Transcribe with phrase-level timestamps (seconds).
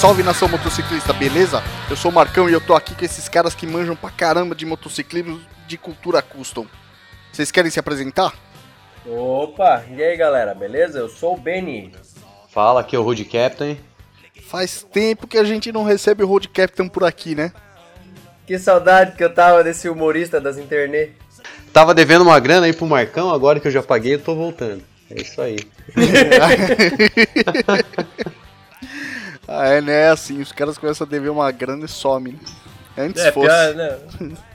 [0.00, 1.62] salve nação motociclista, beleza?
[1.90, 4.54] Eu sou o Marcão e eu tô aqui com esses caras que manjam pra caramba
[4.54, 6.66] de motociclismo de cultura custom.
[7.30, 8.32] Vocês querem se apresentar?
[9.06, 10.98] Opa, e aí galera, beleza?
[10.98, 11.92] Eu sou o Benny.
[12.48, 13.76] Fala, aqui é o Road Captain.
[14.48, 17.52] Faz tempo que a gente não recebe o Road Captain por aqui, né?
[18.46, 21.12] Que saudade que eu tava desse humorista das internet.
[21.74, 24.82] Tava devendo uma grana aí pro Marcão, agora que eu já paguei, eu tô voltando.
[25.10, 25.58] É isso aí.
[29.52, 30.10] ah, é, né?
[30.10, 32.30] Assim, os caras começam a dever uma grana e some.
[32.30, 32.38] Né?
[32.96, 33.48] Antes é, fosse.
[33.48, 33.98] Pior, né?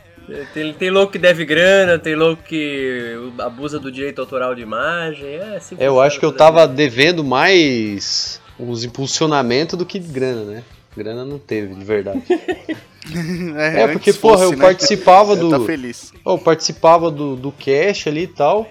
[0.55, 5.35] Tem, tem louco que deve grana, tem louco que abusa do direito autoral de imagem.
[5.35, 10.44] É, assim é, eu acho que eu tava devendo mais uns impulsionamentos do que grana,
[10.44, 10.63] né?
[10.98, 12.23] Grana não teve, de verdade.
[13.55, 14.66] é, é, porque, porra, fosse, eu né?
[14.66, 15.48] participava do.
[15.51, 16.12] Tá feliz.
[16.26, 18.68] Eu participava do, do cash ali e tal.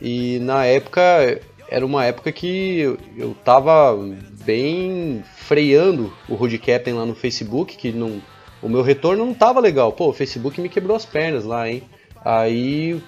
[0.00, 1.02] E na época,
[1.68, 3.94] era uma época que eu, eu tava
[4.44, 8.20] bem freando o Rude Captain lá no Facebook, que não,
[8.62, 9.92] o meu retorno não tava legal.
[9.92, 11.82] Pô, o Facebook me quebrou as pernas lá, hein?
[12.24, 13.00] Aí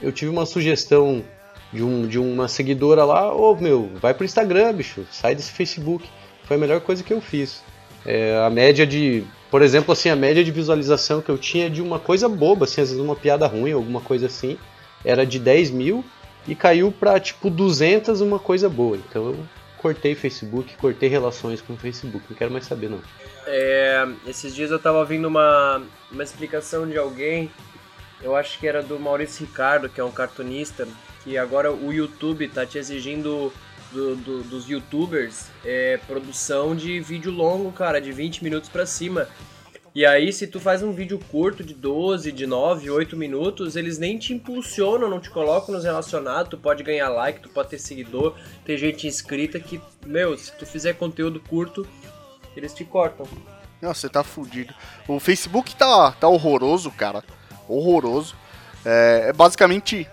[0.00, 1.22] eu tive uma sugestão
[1.72, 5.52] de, um, de uma seguidora lá, ô oh, meu, vai pro Instagram, bicho, sai desse
[5.52, 6.08] Facebook.
[6.44, 7.62] Foi a melhor coisa que eu fiz.
[8.04, 11.82] É, a média de, por exemplo, assim, a média de visualização que eu tinha de
[11.82, 14.56] uma coisa boba, assim, às vezes uma piada ruim, alguma coisa assim,
[15.04, 16.04] era de 10 mil
[16.46, 18.96] e caiu pra tipo 200 uma coisa boa.
[18.96, 19.34] Então
[19.86, 23.00] cortei Facebook, cortei relações com o Facebook, não quero mais saber não.
[23.46, 27.48] É, esses dias eu tava ouvindo uma, uma explicação de alguém,
[28.20, 30.88] eu acho que era do Maurício Ricardo, que é um cartunista,
[31.22, 33.52] que agora o YouTube tá te exigindo
[33.92, 39.28] do, do, dos youtubers é, produção de vídeo longo, cara, de 20 minutos para cima.
[39.96, 43.96] E aí, se tu faz um vídeo curto de 12, de 9, 8 minutos, eles
[43.96, 47.78] nem te impulsionam, não te colocam nos relacionados, tu pode ganhar like, tu pode ter
[47.78, 51.88] seguidor, ter gente inscrita que, meu, se tu fizer conteúdo curto,
[52.54, 53.26] eles te cortam.
[53.80, 54.74] Nossa, você tá fudido.
[55.08, 57.24] O Facebook tá, tá horroroso, cara.
[57.66, 58.36] Horroroso.
[58.84, 60.06] É, é basicamente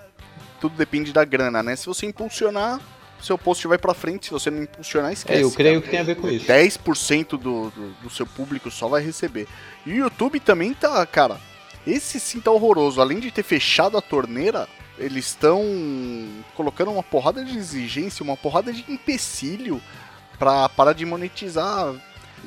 [0.62, 1.76] tudo depende da grana, né?
[1.76, 2.80] Se você impulsionar,
[3.24, 5.40] seu post vai pra frente, se você não impulsionar, esquece.
[5.40, 5.84] É, eu creio cara.
[5.84, 6.46] que tem a ver com isso.
[6.46, 9.48] 10% do, do, do seu público só vai receber.
[9.86, 11.40] E o YouTube também tá, cara,
[11.86, 13.02] esse sim tá horroroso.
[13.02, 14.68] Além de ter fechado a torneira,
[14.98, 15.64] eles estão
[16.56, 19.82] colocando uma porrada de exigência, uma porrada de empecilho
[20.38, 21.94] pra parar de monetizar.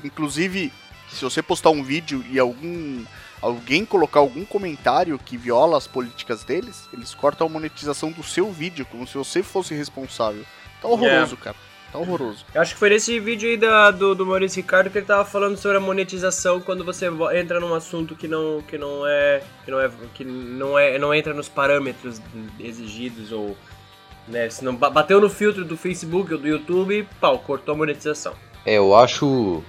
[0.04, 0.72] Inclusive,
[1.10, 3.04] se você postar um vídeo e algum
[3.40, 8.50] alguém colocar algum comentário que viola as políticas deles, eles cortam a monetização do seu
[8.50, 10.44] vídeo, como se você fosse responsável.
[10.86, 11.44] Tá horroroso, é.
[11.44, 11.56] cara.
[11.92, 12.44] Tá horroroso.
[12.54, 15.24] Eu acho que foi nesse vídeo aí da, do, do Maurício Ricardo que ele tava
[15.24, 19.42] falando sobre a monetização quando você entra num assunto que não, que não é.
[19.64, 19.90] que não é.
[20.14, 20.98] que não é.
[20.98, 22.20] não entra nos parâmetros
[22.60, 23.56] exigidos ou.
[24.28, 28.34] Né, se não bateu no filtro do Facebook ou do YouTube, pau, cortou a monetização.
[28.64, 29.62] É, eu acho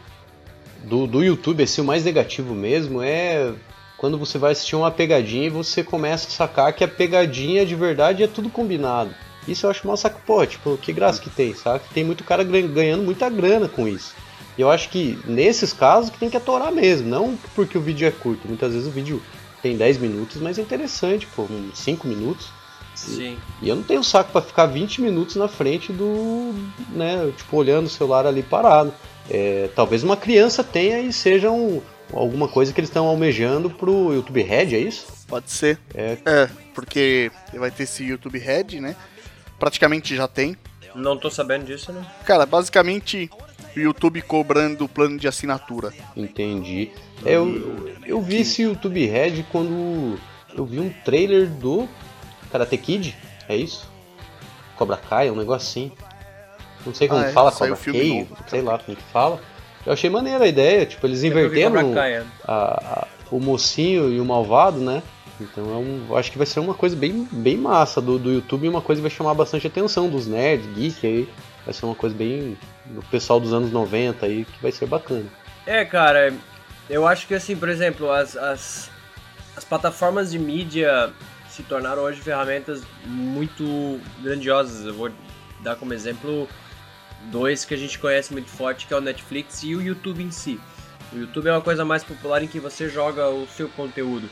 [0.83, 3.53] do, do YouTube, assim, o mais negativo mesmo é
[3.97, 7.75] quando você vai assistir uma pegadinha e você começa a sacar que a pegadinha de
[7.75, 9.13] verdade é tudo combinado.
[9.47, 11.83] Isso eu acho mal saco, pô, tipo, que graça que tem, sabe?
[11.93, 14.13] Tem muito cara ganhando muita grana com isso.
[14.57, 18.07] E eu acho que nesses casos que tem que atorar mesmo, não porque o vídeo
[18.07, 18.47] é curto.
[18.47, 19.21] Muitas vezes o vídeo
[19.61, 22.49] tem 10 minutos, mas é interessante, pô, uns 5 minutos.
[22.95, 23.37] Sim.
[23.61, 26.53] E, e eu não tenho saco para ficar 20 minutos na frente do,
[26.89, 28.91] né, tipo, olhando o celular ali parado.
[29.29, 31.81] É, talvez uma criança tenha e seja um,
[32.13, 35.05] alguma coisa que eles estão almejando pro YouTube Red, é isso?
[35.27, 35.77] Pode ser.
[35.93, 36.17] É.
[36.25, 38.95] é, porque vai ter esse YouTube Red, né?
[39.59, 40.55] Praticamente já tem.
[40.95, 42.05] Não tô sabendo disso, né?
[42.25, 43.29] Cara, basicamente
[43.75, 45.93] o YouTube cobrando o plano de assinatura.
[46.15, 46.91] Entendi.
[47.25, 50.17] É, eu, eu vi esse YouTube Red quando
[50.55, 51.87] eu vi um trailer do
[52.51, 53.15] Karate Kid,
[53.47, 53.89] é isso?
[54.75, 55.91] Cobra Kai, um negócio assim.
[56.85, 59.41] Não sei como ah, é, fala, Cobra Kai, sei lá como que fala.
[59.85, 62.23] Eu achei maneira a ideia, tipo, eles inverteram é.
[62.43, 65.01] a, a, o mocinho e o malvado, né?
[65.39, 68.65] Então é um, acho que vai ser uma coisa bem, bem massa do, do YouTube
[68.65, 71.29] e uma coisa que vai chamar bastante atenção dos nerds, geek aí.
[71.63, 75.25] Vai ser uma coisa bem do pessoal dos anos 90 aí, que vai ser bacana.
[75.65, 76.33] É, cara,
[76.89, 78.89] eu acho que assim, por exemplo, as, as,
[79.55, 81.11] as plataformas de mídia
[81.49, 84.85] se tornaram hoje ferramentas muito grandiosas.
[84.85, 85.11] Eu vou
[85.61, 86.47] dar como exemplo
[87.31, 90.31] dois que a gente conhece muito forte, que é o Netflix e o YouTube em
[90.31, 90.59] si.
[91.11, 94.29] O YouTube é uma coisa mais popular em que você joga o seu conteúdo.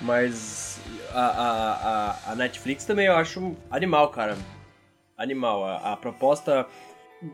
[0.00, 0.80] Mas
[1.12, 4.36] a, a, a, Netflix também eu acho animal, cara.
[5.16, 5.64] Animal.
[5.64, 6.66] A, a proposta.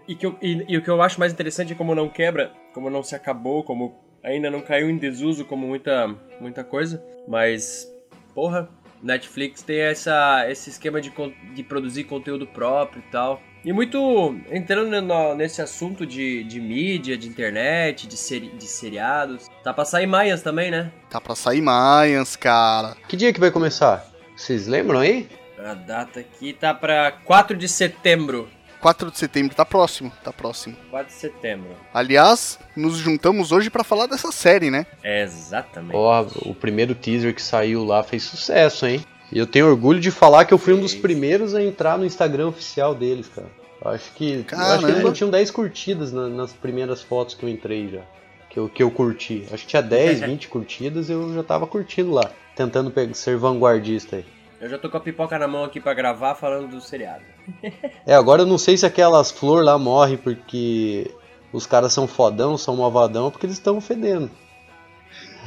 [0.06, 2.52] E, que eu, e, e, o que eu acho mais interessante é como não quebra,
[2.72, 7.02] como não se acabou, como ainda não caiu em desuso como muita, muita coisa.
[7.26, 7.92] Mas,
[8.32, 8.68] porra,
[9.02, 11.12] Netflix tem essa, esse esquema de,
[11.54, 13.42] de produzir conteúdo próprio e tal.
[13.64, 19.48] E muito entrando no, nesse assunto de, de mídia, de internet, de, seri, de seriados.
[19.62, 20.90] Tá pra sair Mayans também, né?
[21.08, 22.96] Tá pra sair Mayans, cara.
[23.08, 24.04] Que dia que vai começar?
[24.36, 25.28] Vocês lembram aí?
[25.64, 28.48] A data aqui tá pra 4 de setembro.
[28.80, 30.76] 4 de setembro, tá próximo, tá próximo.
[30.90, 31.70] 4 de setembro.
[31.94, 34.84] Aliás, nos juntamos hoje para falar dessa série, né?
[35.04, 35.94] É, exatamente.
[35.94, 39.04] Ó, oh, o primeiro teaser que saiu lá fez sucesso, hein?
[39.32, 42.04] E eu tenho orgulho de falar que eu fui um dos primeiros a entrar no
[42.04, 43.48] Instagram oficial deles, cara.
[43.82, 47.34] Eu acho que, eu acho que eles já tinham 10 curtidas na, nas primeiras fotos
[47.34, 48.02] que eu entrei já.
[48.50, 49.46] Que eu, que eu curti.
[49.50, 52.30] Acho que tinha 10, 20 curtidas eu já tava curtindo lá.
[52.54, 54.24] Tentando ser vanguardista aí.
[54.60, 57.24] Eu já tô com a pipoca na mão aqui para gravar falando do seriado.
[58.06, 61.10] é, agora eu não sei se aquelas flores lá morrem porque
[61.52, 64.30] os caras são fodão, são malvadão, porque eles estão fedendo.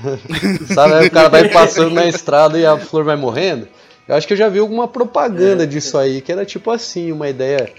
[0.73, 3.67] Sabe, aí o cara vai passando na estrada e a flor vai morrendo.
[4.07, 5.67] Eu acho que eu já vi alguma propaganda é.
[5.67, 7.71] disso aí, que era tipo assim, uma ideia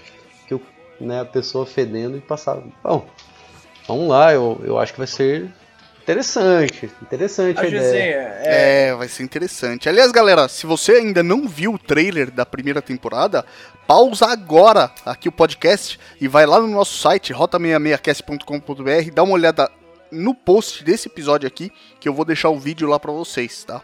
[0.47, 0.61] que eu,
[0.99, 2.63] né, a pessoa fedendo e passava.
[2.83, 3.07] Bom,
[3.87, 5.49] vamos lá, eu, eu acho que vai ser
[6.01, 6.91] interessante.
[7.01, 8.29] Interessante acho a ideia.
[8.29, 8.87] Assim, é...
[8.89, 9.87] é, vai ser interessante.
[9.87, 13.45] Aliás, galera, se você ainda não viu o trailer da primeira temporada,
[13.87, 19.71] pausa agora aqui o podcast e vai lá no nosso site, rota66cast.com.br, dá uma olhada
[20.11, 23.81] no post desse episódio aqui, que eu vou deixar o vídeo lá pra vocês, tá?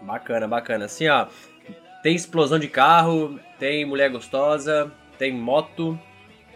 [0.00, 0.84] Bacana, bacana.
[0.84, 1.26] Assim, ó,
[2.02, 5.98] tem explosão de carro, tem mulher gostosa, tem moto,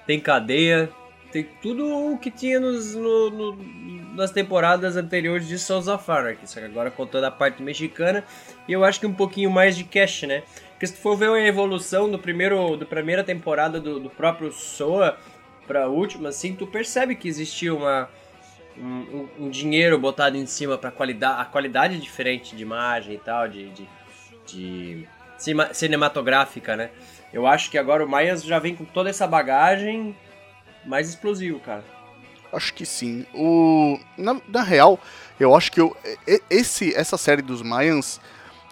[0.06, 0.91] tem cadeia,
[1.32, 6.47] tem tudo o que tinha nos, no, no, nas temporadas anteriores de Sons of Anarchy,
[6.47, 8.25] só que agora contando a parte mexicana
[8.69, 10.43] e eu acho que um pouquinho mais de cash, né?
[10.73, 14.53] Porque se tu for ver a evolução do primeiro, da primeira temporada do, do próprio
[14.53, 15.17] Soa
[15.67, 18.11] pra última, assim, tu percebe que existia uma,
[18.78, 23.48] um, um, dinheiro botado em cima para qualidade, a qualidade diferente de imagem e tal,
[23.48, 23.88] de, de,
[24.46, 25.08] de
[25.72, 26.90] cinematográfica, né?
[27.32, 30.16] Eu acho que agora o Mayans já vem com toda essa bagagem
[30.84, 31.84] mais explosivo, cara.
[32.52, 33.24] Acho que sim.
[33.34, 35.00] O na, na real,
[35.40, 35.96] eu acho que eu,
[36.50, 38.20] esse essa série dos Mayans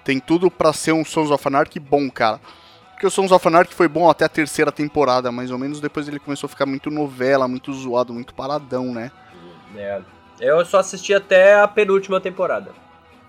[0.04, 2.40] tem tudo para ser um Sons of Anarchy bom, cara.
[2.92, 5.80] Porque o Sons of Anarchy foi bom até a terceira temporada, mais ou menos.
[5.80, 9.10] Depois ele começou a ficar muito novela, muito zoado, muito paradão, né?
[9.76, 10.00] É.
[10.40, 12.70] Eu só assisti até a penúltima temporada.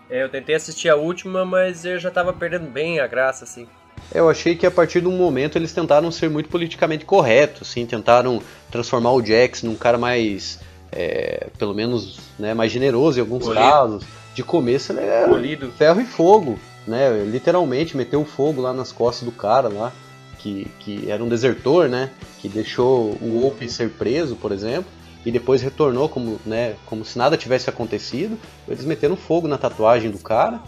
[0.10, 3.68] É, eu tentei assistir a última, mas eu já tava perdendo bem a graça, assim.
[4.14, 7.86] Eu achei que a partir de um momento eles tentaram ser muito politicamente corretos, assim,
[7.86, 10.60] tentaram transformar o Jax num cara mais,
[10.92, 13.62] é, pelo menos, né, mais generoso em alguns Polido.
[13.62, 14.04] casos.
[14.34, 15.72] De começo ele era Polido.
[15.78, 19.94] ferro e fogo, né, literalmente meteu fogo lá nas costas do cara lá,
[20.40, 22.10] que, que era um desertor, né,
[22.40, 24.92] que deixou o Wolf ser preso, por exemplo
[25.26, 28.38] e depois retornou como, né, como se nada tivesse acontecido.
[28.68, 30.60] Eles meteram fogo na tatuagem do cara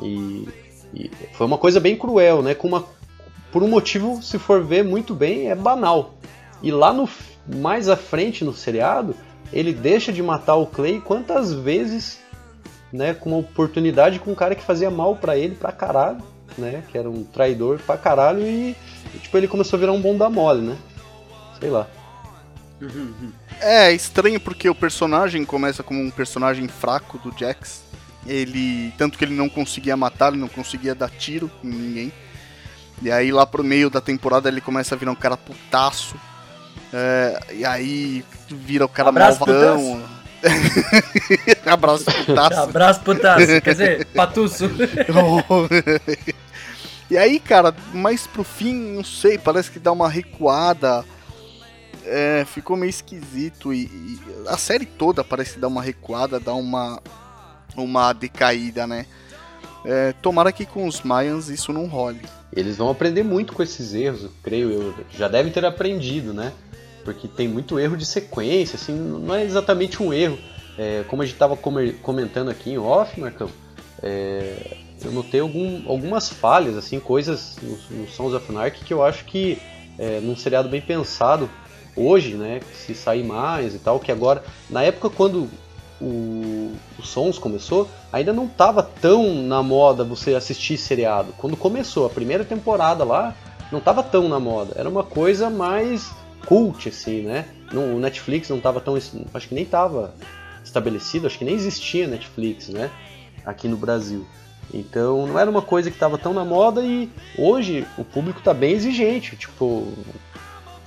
[0.00, 0.48] e,
[0.94, 2.54] e foi uma coisa bem cruel, né?
[2.54, 2.84] Com uma,
[3.52, 6.14] por um motivo, se for ver muito bem, é banal.
[6.62, 7.08] E lá no
[7.46, 9.14] mais à frente no seriado,
[9.52, 12.20] ele deixa de matar o Clay quantas vezes,
[12.92, 16.22] né, com uma oportunidade com um cara que fazia mal para ele pra caralho,
[16.56, 18.76] né, que era um traidor pra caralho e,
[19.20, 20.76] tipo ele começou a virar um bom da mole, né?
[21.58, 21.86] Sei lá.
[23.60, 27.82] É estranho porque o personagem começa como um personagem fraco do Jax.
[28.26, 28.92] Ele.
[28.96, 32.12] Tanto que ele não conseguia matar, ele não conseguia dar tiro em ninguém.
[33.02, 36.16] E aí lá pro meio da temporada ele começa a virar um cara putaço.
[36.92, 40.02] É, e aí vira o cara Abraço malvadão.
[41.66, 42.60] Abraço putaço.
[42.60, 44.68] Abraço putaço, quer dizer, patuço.
[47.10, 51.04] e aí, cara, mais pro fim, não sei, parece que dá uma recuada
[52.04, 57.00] é, ficou meio esquisito e, e, a série toda parece dar uma recuada, dar uma,
[57.76, 59.06] uma decaída, né?
[59.84, 62.20] É, tomara que com os Mayans isso não role.
[62.52, 64.94] Eles vão aprender muito com esses erros, creio eu.
[65.10, 66.52] Já devem ter aprendido, né?
[67.04, 70.38] Porque tem muito erro de sequência, assim, não é exatamente um erro.
[70.76, 73.50] É, como a gente estava comentando aqui em off, Marcão,
[74.02, 79.02] é, eu notei algum, algumas falhas, assim, coisas no, no Sons of Anarchy que eu
[79.02, 79.58] acho que
[79.98, 81.48] é, num seriado bem pensado
[82.00, 85.48] hoje, né, se sair mais e tal, que agora, na época quando
[86.00, 91.34] o, o Sons começou, ainda não estava tão na moda você assistir seriado.
[91.36, 93.34] Quando começou a primeira temporada lá,
[93.70, 94.72] não estava tão na moda.
[94.76, 96.10] Era uma coisa mais
[96.46, 97.46] cult, assim, né?
[97.72, 98.96] No, o Netflix não estava tão.
[98.96, 100.14] Acho que nem estava
[100.64, 102.90] estabelecido, acho que nem existia Netflix, né?
[103.44, 104.26] Aqui no Brasil.
[104.72, 108.54] Então não era uma coisa que estava tão na moda e hoje o público está
[108.54, 109.36] bem exigente.
[109.36, 109.92] Tipo,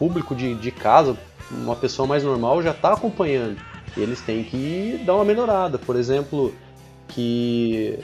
[0.03, 1.17] público de, de casa,
[1.49, 3.57] uma pessoa mais normal já está acompanhando.
[3.95, 5.77] Eles têm que dar uma melhorada.
[5.77, 6.53] Por exemplo,
[7.07, 7.97] que.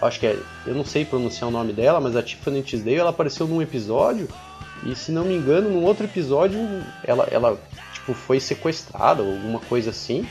[0.00, 0.38] Acho que é.
[0.66, 4.28] Eu não sei pronunciar o nome dela, mas a Tiffany Tisdale ela apareceu num episódio
[4.86, 6.58] E se não me engano, num outro episódio,
[7.04, 7.60] ela, ela
[7.92, 10.26] tipo, foi sequestrada ou alguma coisa assim.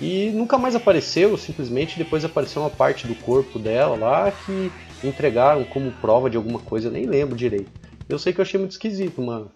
[0.00, 4.70] E nunca mais apareceu, simplesmente depois apareceu uma parte do corpo dela lá que
[5.02, 7.72] entregaram como prova de alguma coisa, nem lembro direito.
[8.08, 9.50] Eu sei que eu achei muito esquisito, mano.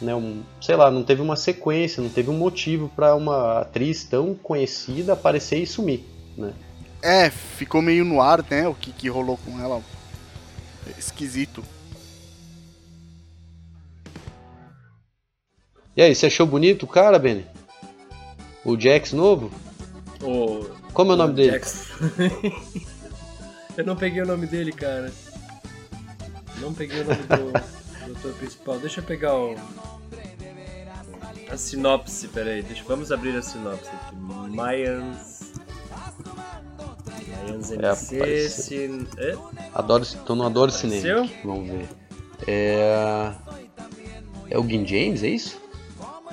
[0.00, 4.04] Né, um, sei lá, não teve uma sequência, não teve um motivo para uma atriz
[4.04, 6.04] tão conhecida aparecer e sumir,
[6.36, 6.52] né?
[7.02, 9.82] É, ficou meio no ar, né, o que, que rolou com ela.
[10.98, 11.64] Esquisito.
[15.96, 17.46] E aí, você achou bonito o cara, Benny?
[18.62, 19.50] O Jax novo?
[20.22, 20.66] O...
[20.92, 21.52] Como é o nome dele?
[21.52, 21.88] Jax.
[23.76, 25.12] Eu não peguei o nome dele, cara.
[26.60, 27.52] Não peguei o nome do,
[28.06, 28.78] do ator principal.
[28.78, 29.54] Deixa eu pegar o.
[31.50, 32.62] A sinopse, peraí.
[32.62, 34.16] Deixa, vamos abrir a sinopse aqui.
[34.54, 35.52] Mayans.
[37.28, 38.16] Mayans É, MC.
[38.16, 38.64] apareceu.
[38.64, 39.06] Cin...
[39.18, 39.36] É?
[39.74, 41.26] Adoro, tô no Adoro Apareceu?
[41.26, 41.30] Cinema.
[41.44, 41.88] Vamos ver.
[42.46, 43.32] É.
[44.50, 45.60] É o Gin James, é isso?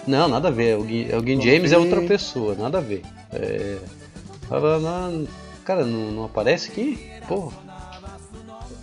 [0.08, 0.78] Não, nada a ver.
[0.78, 3.04] O Gin, é o Gin James é outra pessoa, nada a ver.
[3.32, 3.80] É.
[5.64, 7.12] Cara, não, não aparece aqui?
[7.28, 7.63] Porra.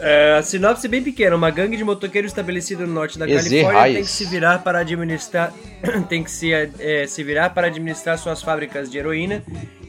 [0.02, 1.36] É, a sinopse é bem pequena.
[1.36, 4.78] Uma gangue de motoqueiros estabelecida no norte da Eze Califórnia tem que se virar para
[4.80, 5.52] administrar
[6.08, 9.42] tem que se, é, se virar para administrar suas fábricas de heroína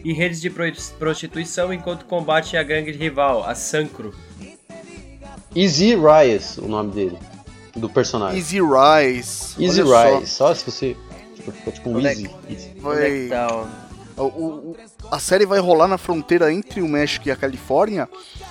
[0.03, 4.13] e redes de pro- prostituição enquanto combate a gangue rival, a Sancro.
[5.55, 7.17] Easy Rise, o nome dele.
[7.75, 8.37] Do personagem.
[8.37, 9.55] Easy Rise.
[9.63, 10.19] Easy olha só.
[10.19, 10.31] Rise.
[10.31, 10.97] Só se você.
[11.35, 12.27] Tipo, tipo um é Easy.
[12.27, 12.71] que- Easy.
[12.77, 13.65] É Vai, tá
[14.17, 14.75] o- o-
[15.09, 18.07] a série vai rolar na fronteira entre o México e a Califórnia.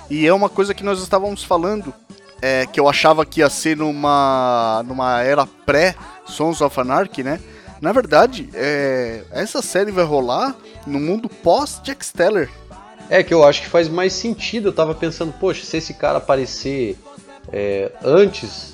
[0.09, 1.93] E é uma coisa que nós estávamos falando.
[2.43, 7.39] É, que eu achava que ia ser numa, numa era pré-Sons of Anarchy, né?
[7.79, 10.55] Na verdade, é, essa série vai rolar
[10.87, 12.49] no mundo pós-Jack Steller.
[13.09, 14.69] É que eu acho que faz mais sentido.
[14.69, 16.97] Eu tava pensando, poxa, se esse cara aparecer
[17.53, 18.73] é, antes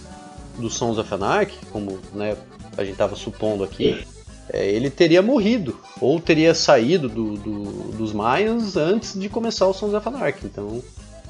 [0.58, 2.38] do Sons of Anarchy, como né,
[2.78, 4.06] a gente tava supondo aqui,
[4.52, 5.78] é, ele teria morrido.
[6.00, 10.46] Ou teria saído do, do- dos Mayans antes de começar o Sons of Anarchy.
[10.46, 10.82] Então,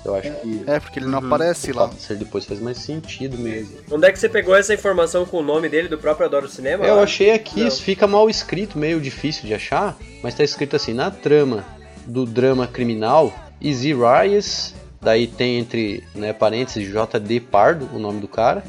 [0.06, 1.26] eu acho que É, porque ele não Uhum.
[1.28, 1.90] aparece lá.
[1.98, 3.76] ser depois faz mais sentido mesmo.
[3.92, 6.86] Onde é que você pegou essa informação com o nome dele, do próprio Adoro Cinema?
[6.86, 7.68] Eu achei aqui, Não.
[7.68, 11.66] isso fica mal escrito, meio difícil de achar, mas tá escrito assim, na trama
[12.06, 18.28] do drama criminal, Easy Reyes, daí tem entre né, parênteses JD Pardo, o nome do
[18.28, 18.64] cara,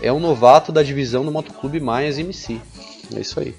[0.00, 2.60] é um novato da divisão do Motoclube Maias MC.
[3.14, 3.54] É isso aí.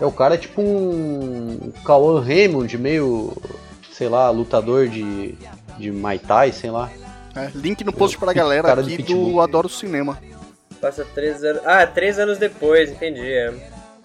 [0.00, 3.36] É, o cara é tipo um Cauã Raymond, meio,
[3.92, 5.34] sei lá, lutador de,
[5.78, 6.90] de Muay Thai, sei lá.
[7.34, 9.32] É, link no post pra galera Cara aqui pitbull.
[9.32, 10.18] do Adoro Cinema.
[10.80, 11.62] Passa três anos.
[11.64, 13.20] Ah, três anos depois, entendi.
[13.20, 13.52] É.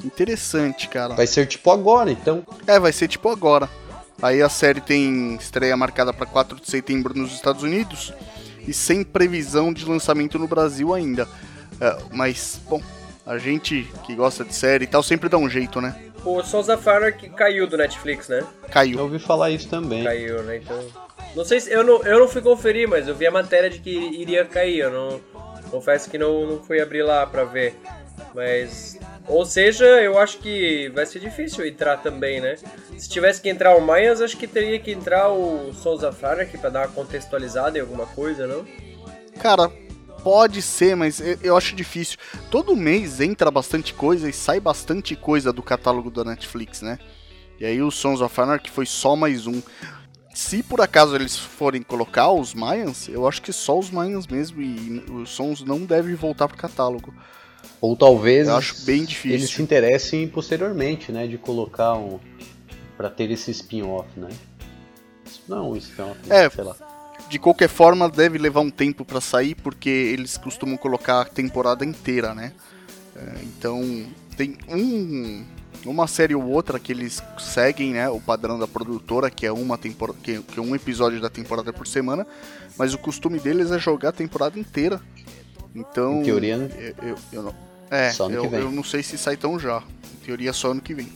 [0.03, 1.13] Interessante, cara.
[1.15, 2.43] Vai ser tipo agora, então.
[2.67, 3.69] É, vai ser tipo agora.
[4.21, 8.13] Aí a série tem estreia marcada para 4 de setembro nos Estados Unidos
[8.67, 11.27] e sem previsão de lançamento no Brasil ainda.
[11.79, 12.81] É, mas, bom,
[13.25, 15.95] a gente que gosta de série e tal sempre dá um jeito, né?
[16.25, 18.39] O Sons of Anarchy caiu do Netflix, né?
[18.63, 18.99] Eu Caiu.
[19.01, 20.03] ouvi falar isso também.
[20.03, 20.57] Caiu, né?
[20.57, 20.81] Então.
[21.35, 21.71] Não sei se.
[21.71, 24.79] Eu não, eu não fui conferir, mas eu vi a matéria de que iria cair.
[24.79, 25.21] Eu não.
[25.69, 27.75] Confesso que não, não fui abrir lá pra ver.
[28.33, 28.97] Mas.
[29.27, 32.55] Ou seja, eu acho que vai ser difícil entrar também, né?
[32.97, 36.57] Se tivesse que entrar o Mayas, acho que teria que entrar o Sons of Anarchy
[36.57, 38.65] pra dar uma contextualizada em alguma coisa, não?
[39.39, 39.71] Cara,
[40.23, 42.17] pode ser, mas eu, eu acho difícil.
[42.49, 46.97] Todo mês entra bastante coisa e sai bastante coisa do catálogo da Netflix, né?
[47.59, 49.61] E aí o Sons of Anarchy foi só mais um.
[50.33, 54.61] Se por acaso eles forem colocar os Mayans, eu acho que só os Mayans mesmo
[54.61, 57.13] e os Sons não devem voltar pro catálogo.
[57.79, 59.37] Ou talvez Eu acho bem difícil.
[59.37, 62.19] eles se interessem posteriormente, né, de colocar um
[62.97, 64.29] para ter esse spin-off, né?
[65.47, 66.19] Não, um spin-off?
[66.29, 66.49] É.
[66.49, 66.75] sei lá.
[67.33, 71.83] De qualquer forma, deve levar um tempo pra sair, porque eles costumam colocar a temporada
[71.83, 72.51] inteira, né?
[73.15, 74.05] É, então,
[74.37, 75.43] tem um,
[75.83, 78.07] uma série ou outra que eles seguem, né?
[78.07, 81.73] O padrão da produtora, que é uma temporada, que, que é um episódio da temporada
[81.73, 82.23] por semana,
[82.77, 85.01] mas o costume deles é jogar a temporada inteira.
[85.73, 86.69] Então, Em teoria, né?
[87.01, 87.55] eu, eu- eu não,
[87.89, 89.81] é, eu, eu não sei se sai tão já.
[90.21, 91.11] Em teoria, só ano que vem.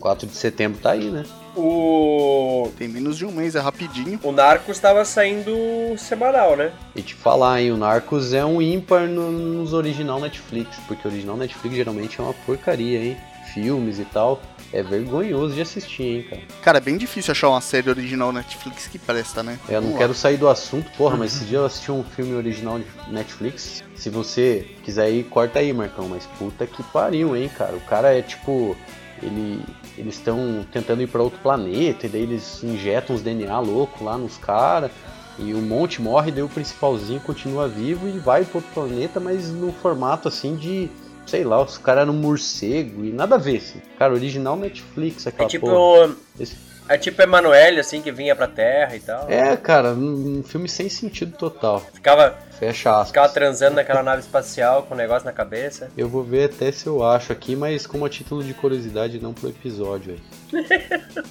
[0.00, 1.26] 4 de setembro tá aí, né?
[1.58, 2.70] O.
[2.78, 4.18] Tem menos de um mês, é rapidinho.
[4.22, 5.52] O Narcos estava saindo
[5.98, 6.72] semanal, né?
[6.94, 11.10] E te falar, hein, o Narcos é um ímpar no- nos original Netflix, porque o
[11.10, 13.16] original Netflix geralmente é uma porcaria, hein?
[13.54, 14.40] Filmes e tal.
[14.70, 16.42] É vergonhoso de assistir, hein, cara.
[16.62, 19.58] Cara, é bem difícil achar uma série original Netflix que presta, né?
[19.66, 19.98] Eu não lá.
[19.98, 23.82] quero sair do assunto, porra, mas esse dia eu assisti um filme original de Netflix.
[23.94, 26.06] Se você quiser ir, corta aí, Marcão.
[26.06, 27.74] Mas puta que pariu, hein, cara.
[27.76, 28.76] O cara é tipo.
[29.22, 29.62] Ele,
[29.96, 34.16] eles estão tentando ir pra outro planeta, e daí eles injetam uns DNA louco lá
[34.16, 34.90] nos caras.
[35.38, 39.50] E o monte morre, daí o principalzinho continua vivo e vai pro outro planeta, mas
[39.50, 40.88] no formato assim de.
[41.26, 43.58] Sei lá, os caras eram morcego e nada a ver.
[43.58, 43.80] Assim.
[43.98, 45.66] Cara, original Netflix, aquela É tipo.
[45.66, 46.14] porra.
[46.40, 46.56] Esse-
[46.88, 49.30] É tipo Emanuele, assim, que vinha pra Terra e tal.
[49.30, 51.80] É, cara, um, um filme sem sentido total.
[51.92, 53.08] Ficava, Fecha aspas.
[53.08, 55.90] ficava transando naquela nave espacial com o negócio na cabeça.
[55.96, 59.34] Eu vou ver até se eu acho aqui, mas como a título de curiosidade, não
[59.34, 60.64] pro episódio aí.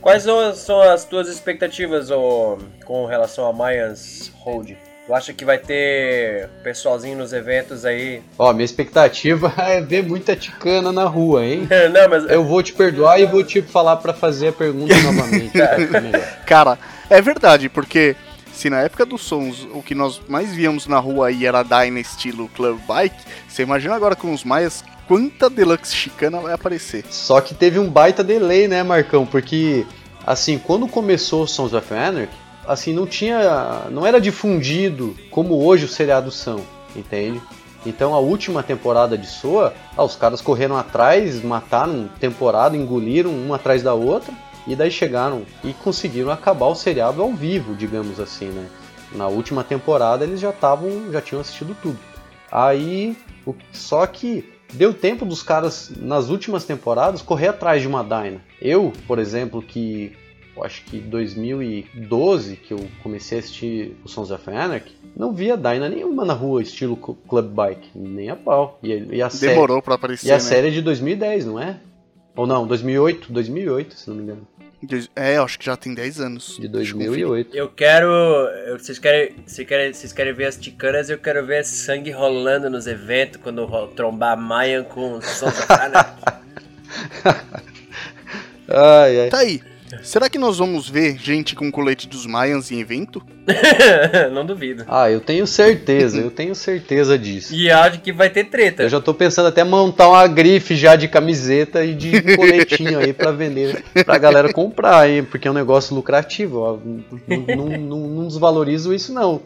[0.00, 2.08] Quais são, as tuas expectativas
[2.84, 4.72] com relação a Mayans Hold?
[5.06, 8.22] Tu acha que vai ter pessoalzinho nos eventos aí?
[8.38, 11.68] Ó, minha expectativa é ver muita ticana na rua, hein?
[11.92, 15.50] Não, mas Eu vou te perdoar e vou te falar pra fazer a pergunta novamente.
[15.56, 16.38] melhor.
[16.46, 16.78] Cara,
[17.10, 18.14] é verdade, porque
[18.52, 21.98] se na época dos sons o que nós mais víamos na rua aí era Dyna
[21.98, 23.16] estilo Club Bike,
[23.48, 27.04] você imagina agora com os Maias quanta deluxe chicana vai aparecer.
[27.10, 29.26] Só que teve um baita delay, né, Marcão?
[29.26, 29.84] Porque,
[30.24, 32.32] assim, quando começou Sons of Anarchy,
[32.66, 33.86] assim, não tinha.
[33.90, 36.60] não era difundido como hoje os seriados são,
[36.94, 37.40] entende?
[37.84, 43.56] Então a última temporada de Soa, ah, os caras correram atrás, mataram temporada, engoliram uma
[43.56, 44.32] atrás da outra,
[44.66, 48.66] e daí chegaram e conseguiram acabar o seriado ao vivo, digamos assim, né?
[49.16, 51.98] Na última temporada eles já estavam, já tinham assistido tudo.
[52.50, 53.16] Aí,
[53.46, 58.40] o- só que deu tempo dos caras nas últimas temporadas correr atrás de uma Dyna.
[58.60, 60.12] Eu, por exemplo, que
[60.56, 65.56] eu acho que 2012 que eu comecei a assistir o Sons of Anarchy, não via
[65.56, 68.78] Dyna nenhuma na rua estilo cl- Club Bike, nem a pau.
[68.82, 70.40] E, e a série, Demorou pra aparecer, e a né?
[70.40, 71.78] série é de 2010, não é?
[72.36, 74.48] Ou não, 2008, 2008, se não me engano.
[75.14, 76.56] É, eu acho que já tem 10 anos.
[76.58, 77.24] De Deixa eu conferir.
[77.26, 77.56] 2008.
[77.56, 78.06] eu quero.
[78.08, 79.92] eu- Vocês querem, vocês querem.
[79.92, 81.08] Vocês querem ver as ticanas?
[81.08, 85.46] Eu quero ver sangue rolando nos eventos quando ro- trombar Mayan com som
[88.68, 89.28] Ai, ai.
[89.30, 89.62] Tá aí.
[90.02, 93.22] Será que nós vamos ver gente com colete dos Mayans em evento?
[94.32, 94.84] Não duvido.
[94.88, 97.54] Ah, eu tenho certeza, eu tenho certeza disso.
[97.54, 98.84] E acho que vai ter treta.
[98.84, 103.12] Eu já tô pensando até montar uma grife já de camiseta e de coletinho aí
[103.12, 106.58] pra vender, pra galera comprar aí, porque é um negócio lucrativo.
[106.60, 106.78] ó.
[107.28, 109.42] Não, não- não- não desvalorizo isso não.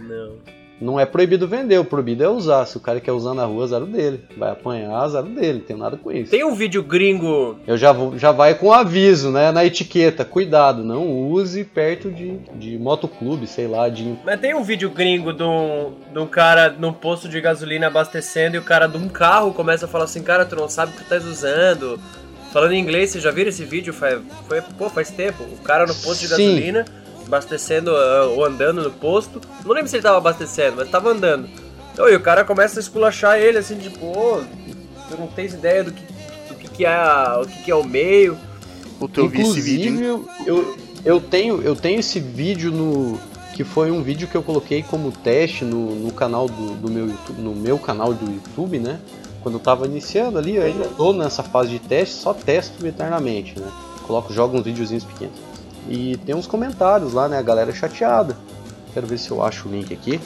[0.00, 0.36] Não.
[0.80, 2.66] Não é proibido vender, o proibido é usar.
[2.66, 4.24] Se o cara quer usar na rua, azar dele.
[4.36, 6.30] Vai apanhar, azar dele, não tem nada com isso.
[6.30, 7.58] Tem um vídeo gringo.
[7.66, 10.24] Eu já, vou, já vai com aviso, né, na etiqueta.
[10.24, 14.16] Cuidado, não use perto de, de motoclube, sei lá, de...
[14.24, 18.56] Mas tem um vídeo gringo de um, de um cara num posto de gasolina abastecendo
[18.56, 20.94] e o cara de um carro começa a falar assim, cara, tu não sabe o
[20.94, 21.98] que tu estás usando.
[22.52, 23.92] Falando em inglês, vocês já viram esse vídeo?
[23.92, 25.42] Foi, foi, pô, faz tempo.
[25.42, 26.50] O cara no posto de Sim.
[26.50, 26.84] gasolina,
[27.26, 29.40] abastecendo ah, ou andando no posto.
[29.64, 31.48] Não lembro se ele tava abastecendo, mas tava andando.
[31.92, 34.42] Então, e o cara começa a esculachar ele assim, tipo, ô,
[35.08, 36.02] tu não tens ideia do que,
[36.48, 38.36] do que, que é a- o que, que é o meio.
[38.98, 39.88] Puta, eu vi esse vídeo.
[39.90, 39.94] hein?
[39.94, 43.18] Inclusive, eu, eu, tenho, eu tenho esse vídeo no.
[43.54, 47.06] Que foi um vídeo que eu coloquei como teste no, no canal do, do meu
[47.06, 48.98] YouTube, no meu canal do YouTube, né?
[49.44, 53.56] Quando eu tava iniciando ali, eu ainda tô nessa fase de teste, só testo eternamente,
[53.60, 53.70] né?
[54.08, 55.36] Coloco, jogo uns videozinhos pequenos.
[55.88, 57.38] E tem uns comentários lá, né?
[57.38, 58.36] A galera chateada.
[58.92, 60.20] Quero ver se eu acho o link aqui.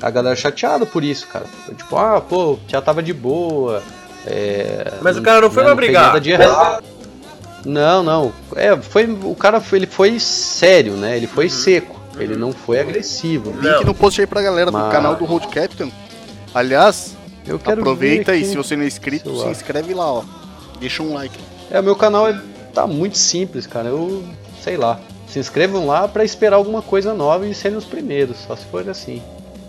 [0.00, 1.44] A galera chateada por isso, cara.
[1.76, 3.82] Tipo, ah, pô, já tava de boa.
[4.26, 6.06] é, Mas o cara não foi pra fez brigar.
[6.08, 6.84] nada de errado.
[7.64, 8.32] Não, não.
[8.56, 11.16] É, foi, o cara foi, ele foi sério, né?
[11.16, 12.00] Ele foi seco.
[12.18, 13.50] Ele não foi agressivo.
[13.52, 13.82] Link Não.
[13.84, 15.90] no post aí pra galera do Mas- canal do Road Captain.
[16.52, 17.16] Aliás,
[17.46, 20.24] Eu quero aproveita ver aí, se você não é inscrito, se inscreve lá, ó.
[20.78, 21.38] Deixa um like.
[21.70, 22.38] É, o meu canal é,
[22.74, 23.88] tá muito simples, cara.
[23.88, 24.22] Eu
[24.62, 25.00] sei lá.
[25.26, 28.88] Se inscrevam lá pra esperar alguma coisa nova e serem os primeiros, só se for
[28.88, 29.20] assim.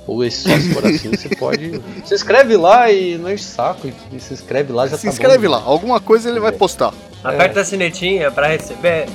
[0.06, 1.82] Ou esse só se for assim, você pode.
[2.03, 3.89] Se inscreve lá e não enche saco.
[4.12, 5.53] E se inscreve lá já Se tá inscreve bom.
[5.53, 6.93] lá, alguma coisa ele vai postar.
[7.23, 9.06] Aperta a sinetinha pra receber.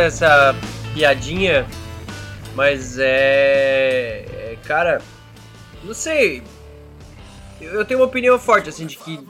[0.00, 0.54] essa
[0.94, 1.66] piadinha,
[2.54, 5.02] mas é, é, Cara,
[5.82, 6.42] não sei.
[7.60, 9.20] Eu eu tenho uma opinião forte, assim, de que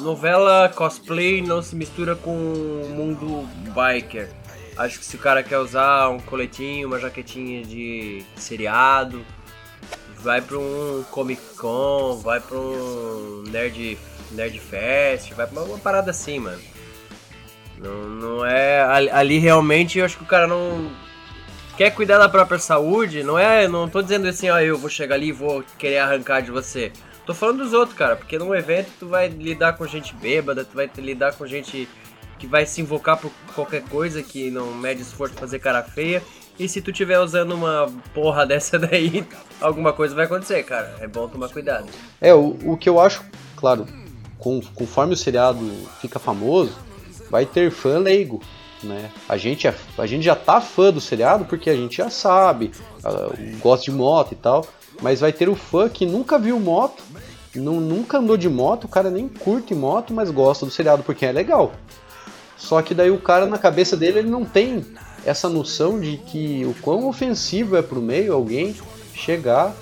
[0.00, 4.28] novela cosplay não se mistura com o mundo biker.
[4.76, 9.24] Acho que se o cara quer usar um coletinho, uma jaquetinha de seriado,
[10.18, 13.98] vai pra um Comic Con, vai pra um Nerd,
[14.30, 16.60] Nerd Fest, vai pra uma parada assim, mano.
[17.82, 18.82] Não, não é.
[19.12, 20.90] Ali, realmente eu acho que o cara não.
[21.76, 23.66] Quer cuidar da própria saúde, não é.
[23.66, 26.92] Não tô dizendo assim, ó, eu vou chegar ali e vou querer arrancar de você.
[27.24, 30.74] Tô falando dos outros, cara, porque num evento tu vai lidar com gente bêbada, tu
[30.74, 31.88] vai lidar com gente
[32.38, 36.22] que vai se invocar por qualquer coisa que não mede esforço pra fazer cara feia.
[36.58, 39.24] E se tu tiver usando uma porra dessa daí,
[39.60, 40.96] alguma coisa vai acontecer, cara.
[41.00, 41.86] É bom tomar cuidado.
[42.20, 43.22] É, o, o que eu acho,
[43.56, 43.86] claro,
[44.38, 45.60] com- conforme o seriado
[46.00, 46.76] fica famoso,
[47.30, 48.40] vai ter fã leigo,
[48.82, 49.10] né?
[49.28, 52.72] A gente, é- a gente já tá fã do seriado porque a gente já sabe,
[53.04, 53.30] ah,
[53.62, 54.66] gosta de moto e tal,
[55.00, 57.02] mas vai ter o fã que nunca viu moto,
[57.54, 61.24] nu- nunca andou de moto, o cara nem curte moto, mas gosta do seriado porque
[61.26, 61.72] é legal.
[62.56, 64.84] Só que daí o cara na cabeça dele ele não tem
[65.24, 68.74] essa noção de que o quão ofensivo é pro meio alguém
[69.14, 69.74] chegar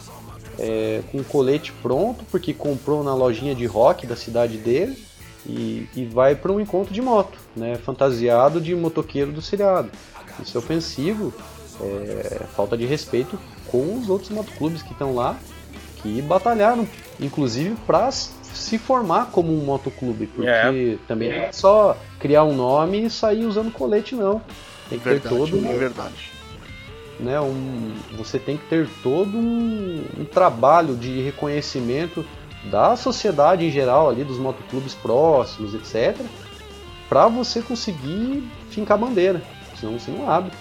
[0.59, 4.99] é, com o colete pronto, porque comprou na lojinha de rock da cidade dele
[5.47, 9.91] e, e vai para um encontro de moto, né, fantasiado de motoqueiro do seriado.
[10.43, 11.33] Isso é ofensivo,
[11.81, 15.37] é falta de respeito com os outros motoclubes que estão lá,
[16.03, 16.87] que batalharam,
[17.21, 20.97] inclusive para se formar como um motoclube, porque É.
[21.07, 24.41] também não é só criar um nome e sair usando colete não.
[24.89, 26.31] Tem que ter Verdade, todo é verdade.
[27.21, 32.25] né, um, você tem que ter todo um, um trabalho de reconhecimento
[32.65, 36.21] da sociedade em geral ali, dos motoclubes próximos, etc,
[37.09, 39.43] para você conseguir fincar bandeira,
[39.79, 40.53] senão você não abre.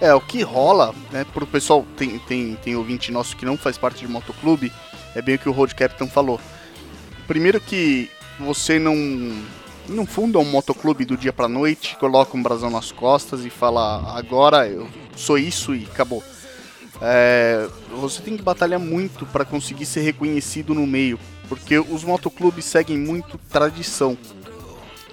[0.00, 3.78] É, o que rola, né, pro pessoal, tem, tem, tem ouvinte nosso que não faz
[3.78, 4.72] parte de motoclube,
[5.14, 6.38] é bem o que o Road Captain falou.
[7.26, 8.94] Primeiro que você não,
[9.88, 14.16] não funda um motoclube do dia pra noite, coloca um brasão nas costas e fala,
[14.16, 16.22] agora eu sou isso e acabou.
[17.00, 22.64] É, você tem que batalhar muito para conseguir ser reconhecido no meio, porque os motoclubes
[22.64, 24.16] seguem muito tradição.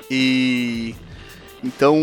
[0.10, 0.96] E
[1.63, 1.98] então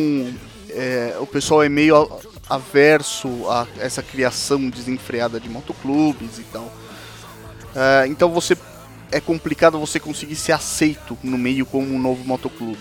[0.70, 6.72] é, o pessoal é meio averso a essa criação desenfreada de motoclubes e tal.
[7.74, 8.56] É, então você
[9.12, 12.78] é complicado você conseguir ser aceito no meio como um novo motoclube.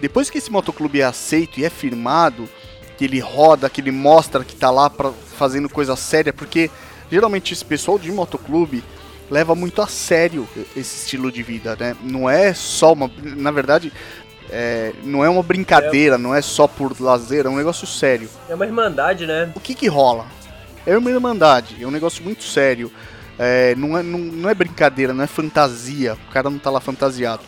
[0.00, 2.48] Depois que esse motoclube é aceito e é firmado,
[2.96, 6.70] que ele roda, que ele mostra que tá lá pra, fazendo coisa séria, porque
[7.10, 8.82] geralmente esse pessoal de motoclube
[9.30, 11.96] leva muito a sério esse estilo de vida, né?
[12.02, 13.92] Não é só uma, na verdade,
[14.50, 18.28] é, não é uma brincadeira, não é só por lazer, é um negócio sério.
[18.48, 19.50] É uma irmandade, né?
[19.54, 20.26] O que que rola?
[20.86, 22.92] É uma irmandade, é um negócio muito sério.
[23.38, 26.16] É, não, é, não, não é brincadeira, não é fantasia.
[26.28, 27.42] O cara não tá lá fantasiado.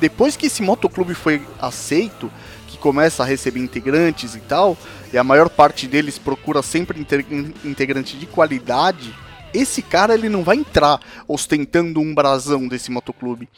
[0.00, 2.32] Depois que esse motoclube foi aceito,
[2.70, 4.76] que começa a receber integrantes e tal,
[5.12, 7.26] e a maior parte deles procura sempre inte-
[7.64, 9.14] integrante de qualidade,
[9.52, 13.48] esse cara ele não vai entrar ostentando um brasão desse motoclube.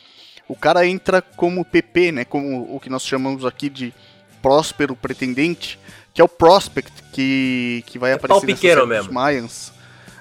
[0.49, 2.25] O cara entra como PP, né?
[2.25, 3.93] Como o que nós chamamos aqui de
[4.43, 5.79] próspero pretendente,
[6.13, 9.13] que é o prospect que, que vai aparecer nessa piqueiro série dos mesmo.
[9.13, 9.73] Mayans.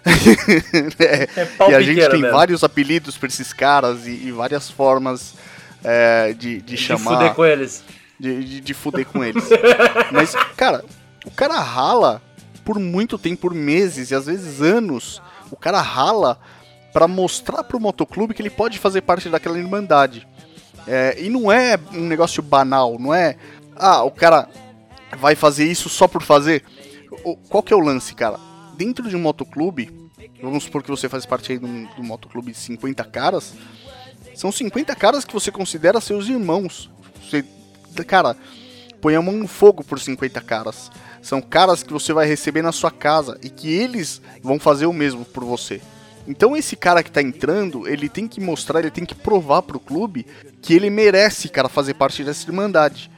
[0.99, 2.35] É, É e a gente tem mesmo.
[2.35, 5.33] vários apelidos pra esses caras e, e várias formas
[5.83, 7.83] é, de, de De chamar fuder com eles.
[8.21, 9.43] De, de, de fuder com eles.
[10.11, 10.85] Mas, cara,
[11.25, 12.21] o cara rala
[12.63, 15.21] por muito tempo, por meses e às vezes anos.
[15.51, 16.39] O cara rala
[16.93, 20.27] pra mostrar pro motoclube que ele pode fazer parte daquela irmandade.
[20.87, 23.35] É, e não é um negócio banal, não é.
[23.75, 24.47] Ah, o cara
[25.17, 26.63] vai fazer isso só por fazer.
[27.23, 28.39] O- Qual que é o lance, cara?
[28.77, 29.91] Dentro de um motoclube,
[30.41, 33.53] vamos supor que você faz parte aí de um motoclube de 50 caras.
[34.35, 36.89] São 50 caras que você considera seus irmãos.
[37.23, 37.43] Você,
[38.05, 38.35] cara,
[39.01, 40.91] põe a mão no fogo por 50 caras.
[41.21, 44.93] São caras que você vai receber na sua casa e que eles vão fazer o
[44.93, 45.81] mesmo por você.
[46.27, 49.79] Então esse cara que tá entrando, ele tem que mostrar, ele tem que provar pro
[49.79, 50.25] clube
[50.61, 53.09] que ele merece, cara, fazer parte dessa irmandade.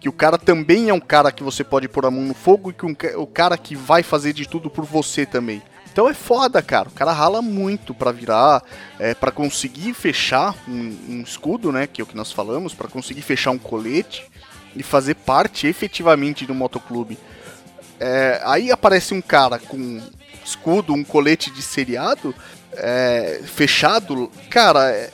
[0.00, 2.70] Que o cara também é um cara que você pode pôr a mão no fogo
[2.70, 5.62] e que um, o cara que vai fazer de tudo por você também.
[5.92, 6.88] Então é foda, cara.
[6.88, 8.62] O cara rala muito pra virar,
[8.98, 11.86] é, para conseguir fechar um, um escudo, né?
[11.86, 14.24] Que é o que nós falamos, pra conseguir fechar um colete
[14.74, 17.18] e fazer parte efetivamente do motoclube.
[18.00, 20.00] É, aí aparece um cara com
[20.42, 22.34] escudo, um colete de seriado
[22.72, 24.32] é, fechado.
[24.48, 25.10] Cara, é,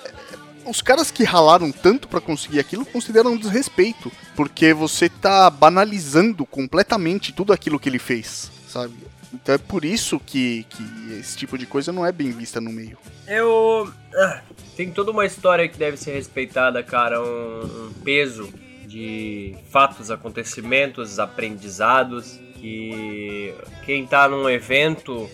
[0.65, 6.47] os caras que ralaram tanto pra conseguir aquilo consideram um desrespeito, porque você tá banalizando
[6.47, 8.95] completamente tudo aquilo que ele fez, sabe?
[9.33, 12.73] Então é por isso que, que esse tipo de coisa não é bem vista no
[12.73, 12.97] meio.
[13.27, 13.93] Eu.
[14.15, 14.41] ah,
[14.77, 17.21] tem toda uma história que deve ser respeitada, cara.
[17.21, 18.53] Um, um peso
[18.87, 25.29] de fatos, acontecimentos, aprendizados, que quem tá num evento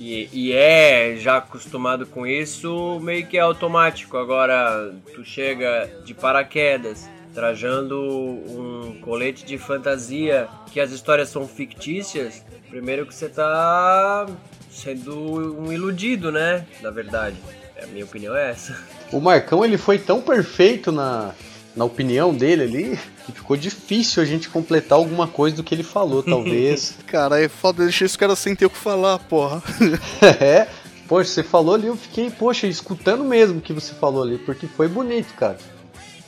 [0.00, 4.16] e, e é já acostumado com isso, meio que é automático.
[4.16, 12.44] Agora tu chega de paraquedas, trajando um colete de fantasia, que as histórias são fictícias,
[12.68, 14.26] primeiro que você tá
[14.70, 15.16] sendo
[15.60, 16.66] um iludido, né?
[16.82, 17.36] Na verdade.
[17.82, 18.76] A minha opinião é essa.
[19.10, 21.34] O Marcão ele foi tão perfeito na,
[21.74, 25.82] na opinião dele ali que ficou difícil a gente completar alguma coisa do que ele
[25.82, 26.96] falou, talvez.
[27.06, 29.62] Cara, é foda deixar esse cara sem ter o que falar, porra.
[30.40, 30.68] é,
[31.08, 34.66] poxa, você falou ali, eu fiquei, poxa, escutando mesmo o que você falou ali, porque
[34.66, 35.58] foi bonito, cara.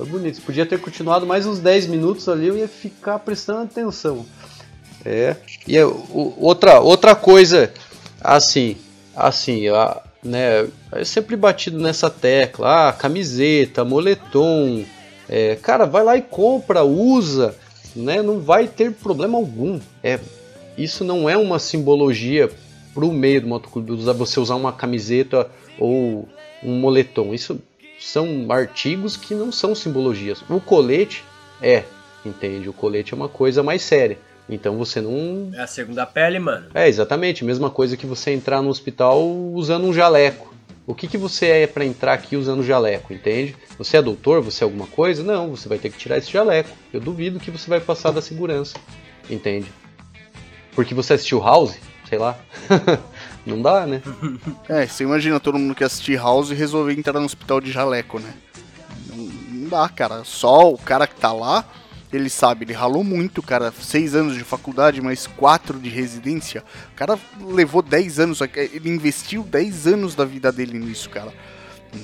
[0.02, 0.42] Foi bonito.
[0.42, 4.26] Podia ter continuado mais uns 10 minutos ali, eu ia ficar prestando atenção.
[5.04, 5.36] É.
[5.66, 7.72] E é, outra, outra coisa,
[8.20, 8.76] assim,
[9.14, 14.84] assim, a, né, é sempre batido nessa tecla, ah, camiseta, moletom,
[15.28, 17.54] é, cara, vai lá e compra, usa,
[17.94, 19.78] né, não vai ter problema algum.
[20.02, 20.18] É,
[20.76, 22.50] isso não é uma simbologia
[22.92, 26.28] pro meio do motoclube, você usar uma camiseta ou
[26.60, 27.32] um moletom.
[27.32, 27.60] Isso
[28.04, 30.42] são artigos que não são simbologias.
[30.48, 31.24] O colete
[31.60, 31.84] é,
[32.24, 32.68] entende?
[32.68, 34.18] O colete é uma coisa mais séria.
[34.48, 35.50] Então você não.
[35.54, 36.66] É a segunda pele, mano.
[36.74, 40.52] É exatamente, mesma coisa que você entrar no hospital usando um jaleco.
[40.84, 43.54] O que, que você é para entrar aqui usando jaleco, entende?
[43.78, 44.42] Você é doutor?
[44.42, 45.22] Você é alguma coisa?
[45.22, 46.70] Não, você vai ter que tirar esse jaleco.
[46.92, 48.76] Eu duvido que você vai passar da segurança,
[49.30, 49.70] entende?
[50.74, 51.76] Porque você assistiu House?
[52.08, 52.36] Sei lá.
[53.46, 54.00] não dá, né?
[54.68, 58.18] É, você imagina todo mundo que assistir House e resolver entrar no hospital de jaleco,
[58.18, 58.32] né?
[59.08, 60.22] Não, não dá, cara.
[60.24, 61.64] Só o cara que tá lá,
[62.12, 63.72] ele sabe, ele ralou muito, cara.
[63.80, 66.62] Seis anos de faculdade, mais quatro de residência.
[66.92, 71.32] O cara levou 10 anos, ele investiu 10 anos da vida dele nisso, cara.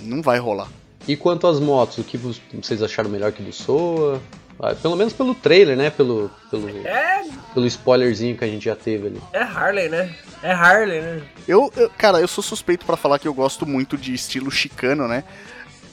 [0.03, 0.69] Não vai rolar.
[1.07, 4.21] E quanto às motos, o que vo- vocês acharam melhor que do Soa?
[4.61, 5.91] Ah, Pelo menos pelo trailer, né?
[5.91, 9.23] Pelo, pelo, É, pelo spoilerzinho que a gente já teve ali.
[9.33, 10.15] é Harley, né?
[10.43, 11.23] É Harley, né?
[11.47, 15.07] Eu, eu- cara, eu sou suspeito pra falar que eu gosto muito de estilo chicano,
[15.09, 15.25] né?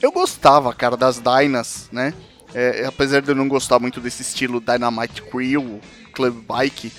[0.02, 2.12] Eu gostava, cara, das Dynas, né?
[2.54, 5.80] É, apesar de eu não gostar muito desse estilo Dynamite Crew,
[6.12, 6.92] Club Bike,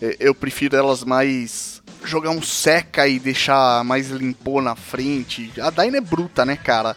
[0.00, 5.52] é, eu prefiro elas mais jogar um seca e deixar mais limpou na frente.
[5.60, 6.96] A Dyna é bruta, né, cara?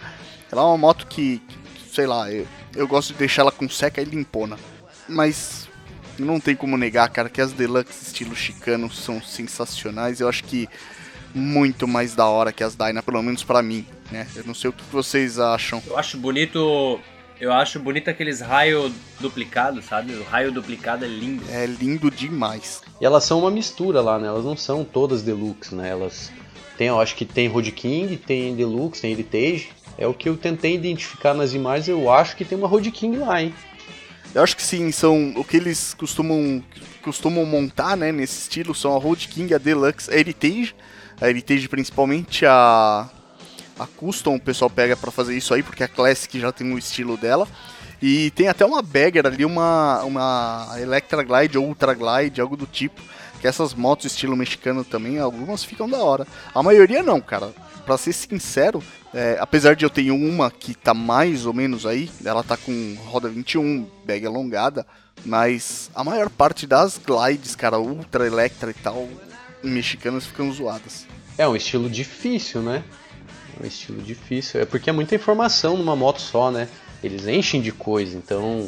[0.51, 1.39] Ela é uma moto que,
[1.75, 4.57] que, sei lá, eu, eu gosto de deixar ela com seca e limpona.
[5.07, 5.67] Mas
[6.17, 10.19] não tem como negar, cara, que as Deluxe estilo chicano são sensacionais.
[10.19, 10.67] Eu acho que
[11.33, 14.27] muito mais da hora que as Dyna, pelo menos pra mim, né?
[14.35, 15.81] Eu não sei o que vocês acham.
[15.85, 16.99] Eu acho bonito.
[17.39, 20.13] Eu acho bonito aqueles raios duplicados, sabe?
[20.13, 21.43] O raio duplicado é lindo.
[21.49, 22.81] É lindo demais.
[23.01, 24.27] E elas são uma mistura lá, né?
[24.27, 25.89] Elas não são todas deluxe, né?
[25.89, 26.31] Elas
[26.77, 29.69] tem, eu acho que tem Road King, tem deluxe, tem Heritage.
[29.97, 31.87] É o que eu tentei identificar nas imagens.
[31.87, 33.53] Eu acho que tem uma Road King lá, hein?
[34.33, 36.61] Eu acho que sim, são o que eles costumam,
[37.01, 40.75] costumam montar, né, nesse estilo, são a Road King, a Deluxe, a Heritage,
[41.21, 43.09] a Heritage principalmente a
[43.77, 46.77] a Custom, o pessoal pega pra fazer isso aí, porque a Classic já tem o
[46.77, 47.47] estilo dela.
[48.01, 52.65] E tem até uma Bagger ali, uma uma Electra Glide ou Ultra Glide, algo do
[52.65, 53.01] tipo,
[53.45, 56.25] que essas motos estilo mexicano também, algumas ficam da hora.
[56.53, 57.53] A maioria não, cara.
[57.85, 58.81] Pra ser sincero,
[59.13, 62.97] é, apesar de eu ter uma que tá mais ou menos aí, ela tá com
[63.05, 64.83] roda 21, bag alongada,
[65.23, 69.07] mas a maior parte das glides, cara, Ultra Electra e tal,
[69.61, 71.05] mexicanas ficam zoadas.
[71.37, 72.83] É um estilo difícil, né?
[73.59, 74.59] É um estilo difícil.
[74.59, 76.67] É porque é muita informação numa moto só, né?
[77.03, 78.67] Eles enchem de coisa, então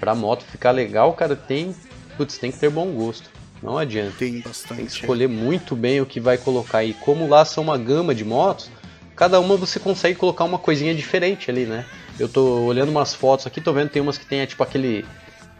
[0.00, 1.72] pra moto ficar legal, cara, tem.
[2.16, 3.37] Putz, tem que ter bom gosto.
[3.62, 4.12] Não adianta.
[4.18, 4.82] Tem Tem que bastante.
[4.86, 6.84] escolher muito bem o que vai colocar.
[6.84, 8.70] E como lá são uma gama de motos,
[9.16, 11.84] cada uma você consegue colocar uma coisinha diferente ali, né?
[12.18, 15.04] Eu tô olhando umas fotos aqui, tô vendo tem umas que tem é, tipo aquele.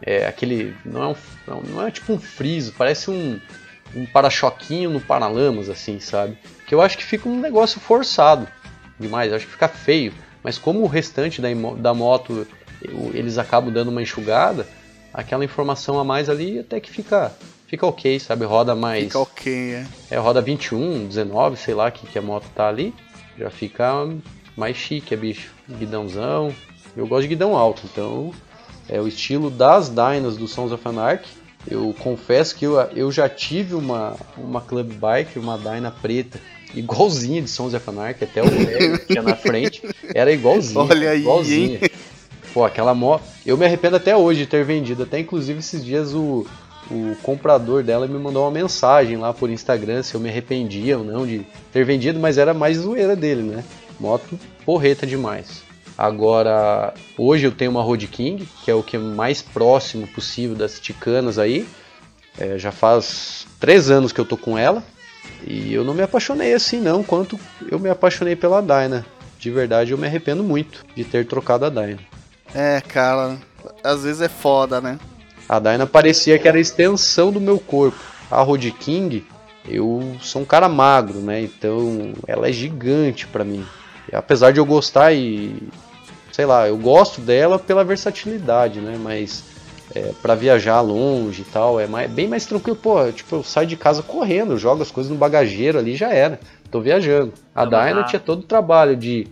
[0.01, 0.75] É, aquele.
[0.85, 1.15] Não é, um,
[1.47, 3.39] não, não é tipo um friso, parece um,
[3.95, 6.37] um para-choquinho no paralamas, assim, sabe?
[6.65, 8.47] Que eu acho que fica um negócio forçado
[8.99, 10.13] demais, acho que fica feio.
[10.41, 12.47] Mas como o restante da, da moto
[13.13, 14.65] eles acabam dando uma enxugada,
[15.13, 17.31] aquela informação a mais ali até que fica,
[17.69, 18.45] fica ok, sabe?
[18.45, 19.05] Roda mais.
[19.05, 19.87] Fica ok, é.
[20.09, 22.93] É, roda 21, 19, sei lá que, que a moto tá ali.
[23.37, 24.07] Já fica
[24.57, 25.51] mais chique, é bicho.
[25.69, 26.53] Guidãozão.
[26.97, 28.33] Eu gosto de guidão alto, então
[28.89, 31.29] é o estilo das Dynas do Sons of Anarchy.
[31.69, 36.39] Eu confesso que eu, eu já tive uma, uma Club Bike, uma Dyna preta,
[36.73, 38.49] igualzinha de Sons of Anarchy, até o
[38.99, 39.83] que tinha na frente,
[40.15, 40.79] era igualzinha.
[40.79, 41.79] Olha aí, igualzinha.
[42.53, 43.23] Pô, aquela moto.
[43.45, 45.03] Eu me arrependo até hoje de ter vendido.
[45.03, 46.47] Até inclusive esses dias o,
[46.91, 51.03] o comprador dela me mandou uma mensagem lá por Instagram se eu me arrependia ou
[51.03, 53.63] não de ter vendido, mas era mais zoeira dele, né?
[53.99, 55.63] Moto porreta demais.
[55.97, 60.55] Agora, hoje eu tenho uma Road King, que é o que é mais próximo possível
[60.55, 61.67] das ticanas aí.
[62.37, 64.81] É, já faz três anos que eu tô com ela.
[65.45, 69.05] E eu não me apaixonei assim não, quanto eu me apaixonei pela Dyna.
[69.37, 71.99] De verdade eu me arrependo muito de ter trocado a Dyna.
[72.55, 73.37] É, cara,
[73.83, 74.97] às vezes é foda, né?
[75.49, 77.97] A Dyna parecia que era a extensão do meu corpo.
[78.29, 79.25] A Road King,
[79.67, 81.41] eu sou um cara magro, né?
[81.41, 83.65] Então ela é gigante pra mim.
[84.11, 85.67] E apesar de eu gostar e
[86.31, 88.95] sei lá, eu gosto dela pela versatilidade, né?
[89.01, 89.43] Mas
[89.95, 92.77] é, para viajar longe e tal, é mais, bem mais tranquilo.
[92.77, 96.39] Pô, tipo, eu saio de casa correndo, jogo as coisas no bagageiro ali já era.
[96.69, 97.33] Tô viajando.
[97.55, 97.65] A.
[97.65, 99.27] Dyna tinha todo o trabalho de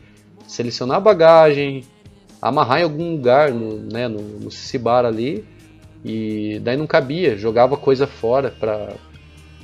[0.47, 1.85] selecionar a bagagem,
[2.41, 5.45] amarrar em algum lugar no, né, no, no Cibar ali.
[6.03, 8.93] E daí não cabia, jogava coisa fora pra.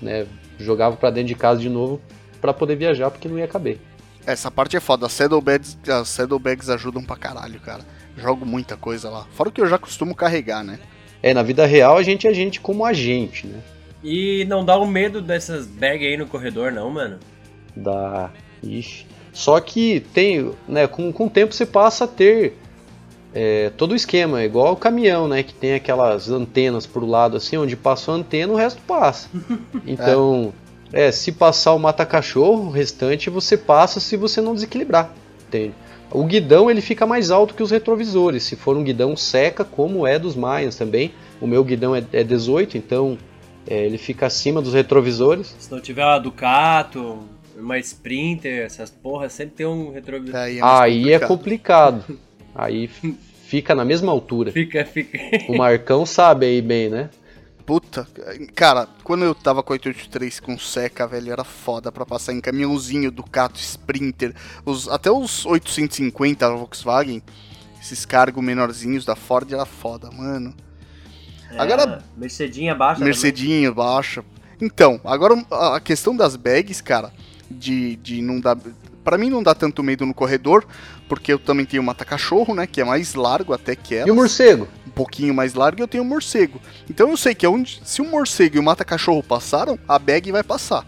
[0.01, 0.25] Né,
[0.57, 2.01] jogava pra dentro de casa de novo
[2.41, 3.79] pra poder viajar porque não ia caber.
[4.25, 5.05] Essa parte é foda.
[5.05, 7.83] As saddlebags, as saddlebags ajudam pra caralho, cara.
[8.17, 9.25] Jogo muita coisa lá.
[9.31, 10.79] Fora o que eu já costumo carregar, né?
[11.21, 13.59] É, na vida real a gente é gente como a gente, né?
[14.03, 17.17] E não dá o medo dessas bags aí no corredor, não, mano.
[17.75, 18.29] Da.
[18.61, 19.07] Ixi.
[19.31, 22.57] Só que tem, né, com, com o tempo você passa a ter
[23.33, 27.37] é, todo o esquema, é igual o caminhão, né, que tem aquelas antenas pro lado
[27.37, 29.29] assim, onde passou a antena, o resto passa.
[29.85, 30.53] Então,
[30.91, 35.13] é, se passar o mata-cachorro, o restante você passa se você não desequilibrar,
[35.47, 35.73] entende?
[36.11, 40.05] O guidão ele fica mais alto que os retrovisores, se for um guidão seca, como
[40.05, 41.11] é dos Mayans também.
[41.41, 43.17] O meu guidão é, é 18, então
[43.65, 45.55] é, ele fica acima dos retrovisores.
[45.57, 47.17] Se não tiver uma Ducato,
[47.57, 50.35] uma Sprinter, essas porras, sempre tem um retrovisor.
[50.35, 52.05] Aí é, Aí é complicado.
[52.55, 52.87] Aí
[53.45, 54.51] fica na mesma altura.
[54.51, 55.17] Fica, fica.
[55.49, 57.09] O Marcão sabe aí bem, né?
[57.65, 58.05] Puta,
[58.53, 63.09] cara, quando eu tava com 883 com seca, velho, era foda pra passar em caminhãozinho,
[63.09, 64.35] Ducato, Sprinter,
[64.65, 67.23] os, até os 850 da Volkswagen,
[67.81, 70.53] esses cargos menorzinhos da Ford era foda, mano.
[71.57, 72.95] Agora- É, Mercedinha baixa.
[72.95, 73.05] também.
[73.13, 74.25] Mercedinho, baixa.
[74.59, 77.13] Então, agora a a questão das bags, cara,
[77.49, 78.57] de, de não dar.
[79.03, 80.65] Pra mim não dá tanto medo no corredor,
[81.13, 82.65] porque eu também tenho o mata-cachorro, né?
[82.65, 84.07] Que é mais largo até que ela.
[84.07, 84.67] E o morcego?
[84.87, 86.59] um pouquinho mais largo e eu tenho o morcego.
[86.89, 90.43] Então eu sei que onde, se o morcego e o mata-cachorro passaram, a bag vai
[90.43, 90.85] passar.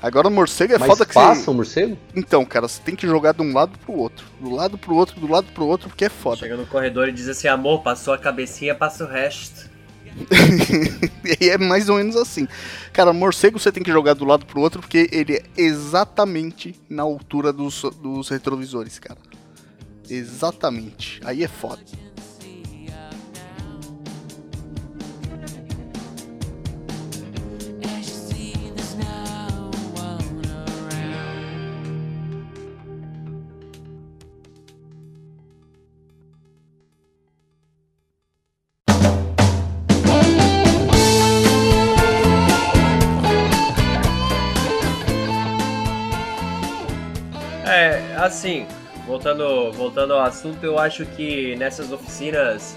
[0.00, 1.50] Agora o morcego é Mas foda que passa você.
[1.50, 1.98] o morcego?
[2.14, 4.26] Então, cara, você tem que jogar de um lado pro outro.
[4.40, 6.36] Do lado pro outro, do lado pro outro, porque é foda.
[6.36, 9.70] Chega no corredor e diz assim, amor, passou a cabecinha, passa o resto.
[11.40, 12.46] e é mais ou menos assim.
[12.92, 17.02] Cara, morcego você tem que jogar do lado pro outro, porque ele é exatamente na
[17.02, 19.18] altura dos, dos retrovisores, cara.
[20.08, 21.20] Exatamente.
[21.24, 21.82] Aí é foda.
[47.66, 48.66] É, assim,
[49.06, 52.76] voltando, voltando ao assunto, eu acho que nessas oficinas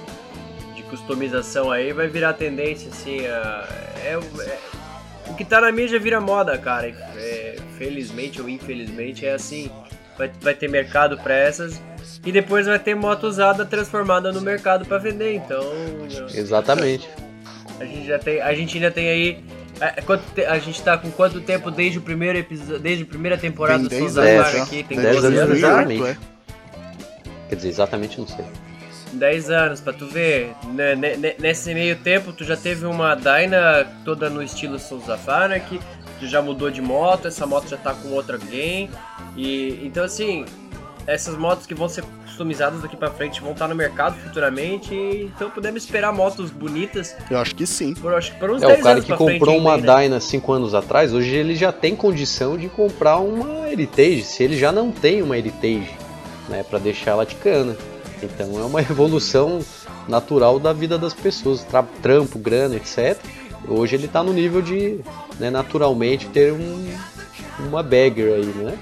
[0.75, 3.67] de customização aí vai virar tendência, assim, a-
[4.03, 4.59] é, é-
[5.29, 6.87] o que tá na mídia vira moda, cara.
[7.17, 9.69] é, felizmente ou infelizmente é assim.
[10.17, 11.79] Vai, vai ter mercado pra essas
[12.25, 15.63] e depois vai ter moto usada transformada no mercado pra vender, então
[16.33, 17.07] Exatamente.
[17.79, 19.43] a gente já tem, a gente ainda tem aí
[19.79, 23.07] é, quanto te- a gente tá com quanto tempo desde o primeiro episódio, desde a
[23.07, 26.03] primeira temporada Tem do 10 Souza aqui, tem 10 12 anos anos exatamente.
[26.03, 26.17] é.
[27.49, 28.45] Quer dizer, exatamente não sei.
[29.13, 33.15] 10 anos, pra tu ver, né, né, né, nesse meio tempo tu já teve uma
[33.15, 35.79] Dyna toda no estilo Souza Fanak,
[36.19, 38.89] tu já mudou de moto, essa moto já tá com outro alguém,
[39.35, 40.43] e então assim,
[41.07, 45.49] essas motos que vão ser customizadas daqui pra frente vão estar no mercado futuramente, então
[45.49, 47.93] podemos esperar motos bonitas Eu acho que sim.
[47.93, 50.03] por, acho que por uns É, 10 o cara anos que frente comprou uma né?
[50.03, 54.58] Dyna 5 anos atrás, hoje ele já tem condição de comprar uma Heritage, se ele
[54.58, 55.89] já não tem uma Heritage,
[56.49, 57.75] né, para deixar ela de cana.
[58.21, 59.60] Então é uma evolução
[60.08, 63.17] natural da vida das pessoas, tra- trampo, grana, etc.
[63.67, 64.99] Hoje ele tá no nível de,
[65.39, 66.87] né, naturalmente ter um,
[67.60, 68.77] uma bagger aí, né?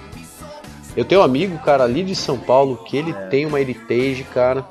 [0.96, 4.66] Eu tenho um amigo, cara, ali de São Paulo, que ele tem uma Heritage, cara.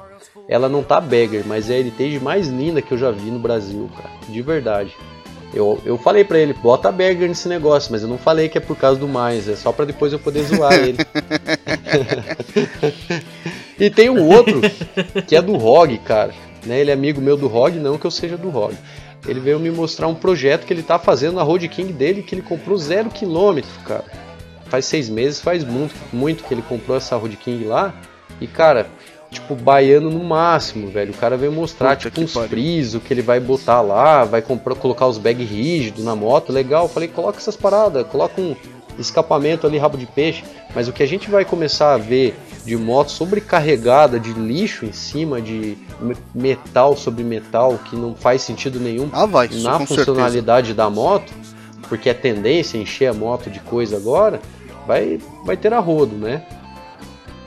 [0.48, 3.38] Ela não tá bagger, mas é a Heritage mais linda que eu já vi no
[3.38, 4.10] Brasil, cara.
[4.28, 4.94] De verdade.
[5.52, 8.60] Eu, eu falei pra ele, bota bagger nesse negócio, mas eu não falei que é
[8.60, 10.98] por causa do mais, é só pra depois eu poder zoar ele.
[13.78, 14.60] e tem um outro
[15.26, 16.34] que é do ROG, cara.
[16.66, 16.80] Né?
[16.80, 18.74] Ele é amigo meu do ROG, não que eu seja do ROG.
[19.28, 22.34] Ele veio me mostrar um projeto que ele tá fazendo na Road King dele, que
[22.34, 24.04] ele comprou zero quilômetro, cara.
[24.74, 27.94] Faz seis meses, faz muito, muito que ele comprou essa Road King lá.
[28.40, 28.88] E, cara,
[29.30, 31.12] tipo, baiano no máximo, velho.
[31.12, 32.48] O cara veio mostrar, Puta tipo, uns pariu.
[32.48, 36.86] friso que ele vai botar lá, vai comprar, colocar os bag rígidos na moto, legal.
[36.86, 38.56] Eu falei, coloca essas paradas, coloca um
[38.98, 40.42] escapamento ali, rabo de peixe.
[40.74, 44.92] Mas o que a gente vai começar a ver de moto sobrecarregada de lixo em
[44.92, 49.86] cima, de me- metal sobre metal, que não faz sentido nenhum Ah, vai, na com
[49.86, 50.06] certeza.
[50.06, 51.32] funcionalidade da moto,
[51.88, 54.40] porque é tendência a encher a moto de coisa agora,
[54.86, 56.42] vai, vai ter a rodo, né?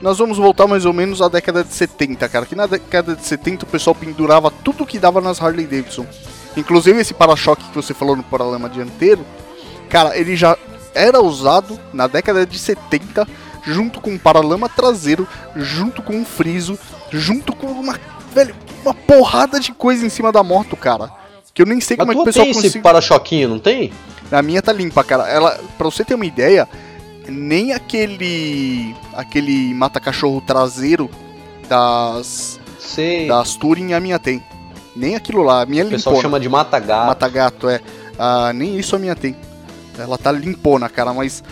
[0.01, 2.45] Nós vamos voltar mais ou menos à década de 70, cara.
[2.45, 6.05] Que na década de 70 o pessoal pendurava tudo que dava nas Harley Davidson.
[6.55, 9.25] Inclusive esse para-choque que você falou no paralama dianteiro,
[9.89, 10.57] cara, ele já
[10.93, 13.27] era usado na década de 70
[13.63, 16.77] junto com um paralama traseiro, junto com um friso,
[17.11, 17.99] junto com uma,
[18.33, 21.11] velho, uma porrada de coisa em cima da moto, cara.
[21.53, 23.91] Que eu nem sei Mas como é que o pessoal tem esse para-choquinho, não tem?
[24.31, 25.27] A minha tá limpa, cara.
[25.27, 26.67] Ela, pra você ter uma ideia,
[27.29, 31.09] nem aquele aquele mata-cachorro traseiro
[31.67, 33.27] das Sei.
[33.27, 34.41] das Touring a minha tem.
[34.95, 37.07] Nem aquilo lá, a minha é o pessoal chama de mata-gato.
[37.07, 37.79] Mata-gato, é.
[38.17, 39.35] Ah, nem isso a minha tem.
[39.97, 41.43] Ela tá limpona, cara, mas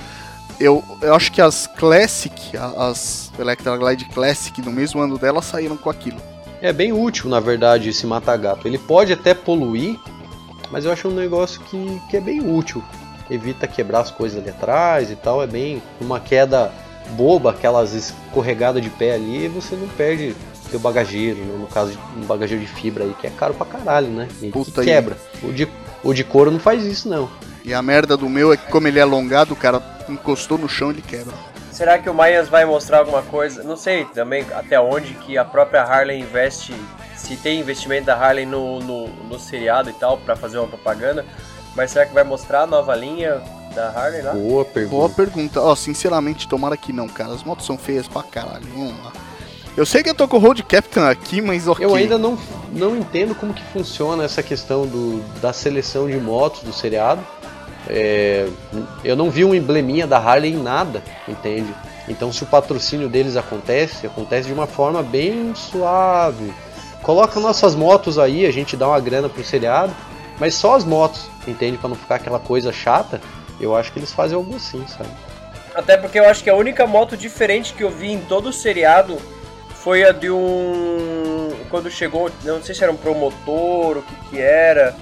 [0.60, 5.78] eu, eu acho que as Classic, as Electra Glide Classic, no mesmo ano dela, saíram
[5.78, 6.18] com aquilo.
[6.62, 8.68] É bem útil, na verdade, esse mata-gato.
[8.68, 10.00] Ele pode até poluir,
[10.72, 12.84] mas eu acho um negócio que, que é bem útil.
[13.30, 15.42] Evita quebrar as coisas ali atrás e tal.
[15.42, 16.72] É bem uma queda
[17.12, 20.36] boba, aquelas escorregadas de pé ali, você não perde
[20.70, 21.58] teu bagageiro, né?
[21.60, 24.28] no caso de um bagageiro de fibra aí, que é caro pra caralho, né?
[24.42, 24.88] E que Puta aí.
[24.88, 25.18] quebra.
[25.44, 25.68] O de,
[26.04, 27.30] o de couro não faz isso, não.
[27.64, 30.70] E a merda do meu é que, como ele é alongado, o cara encostou no
[30.70, 31.34] chão ele quebra.
[31.72, 33.64] Será que o Mayans vai mostrar alguma coisa?
[33.64, 36.74] Não sei também até onde que a própria Harley investe,
[37.18, 41.26] se tem investimento da Harley no, no, no seriado e tal, pra fazer uma propaganda.
[41.76, 43.42] Mas será que vai mostrar a nova linha
[43.74, 44.32] da Harley lá?
[44.34, 44.96] Boa pergunta.
[44.96, 45.62] Boa pergunta.
[45.62, 47.34] Ó, sinceramente, tomara que não, cara.
[47.34, 48.66] As motos são feias pra caralho.
[48.74, 49.12] Vamos lá.
[49.76, 51.86] Eu sei que eu tô com o Road Captain aqui, mas ok.
[51.86, 52.38] Eu ainda não,
[52.72, 57.22] não entendo como que funciona essa questão do, da seleção de motos do seriado.
[57.88, 58.48] É,
[59.04, 61.76] eu não vi um embleminha da Harley em nada, entende?
[62.08, 66.54] Então se o patrocínio deles acontece, acontece de uma forma bem suave.
[67.04, 69.94] Coloca nossas motos aí, a gente dá uma grana pro seriado,
[70.40, 71.78] mas só as motos, entende?
[71.78, 73.22] Pra não ficar aquela coisa chata.
[73.60, 75.10] Eu acho que eles fazem algo assim, sabe?
[75.74, 78.54] Até porque eu acho que a única moto diferente que eu vi em todo o
[78.54, 79.18] seriado
[79.70, 81.52] foi a de um.
[81.70, 84.96] Quando chegou, não sei se era um promotor, o que que era.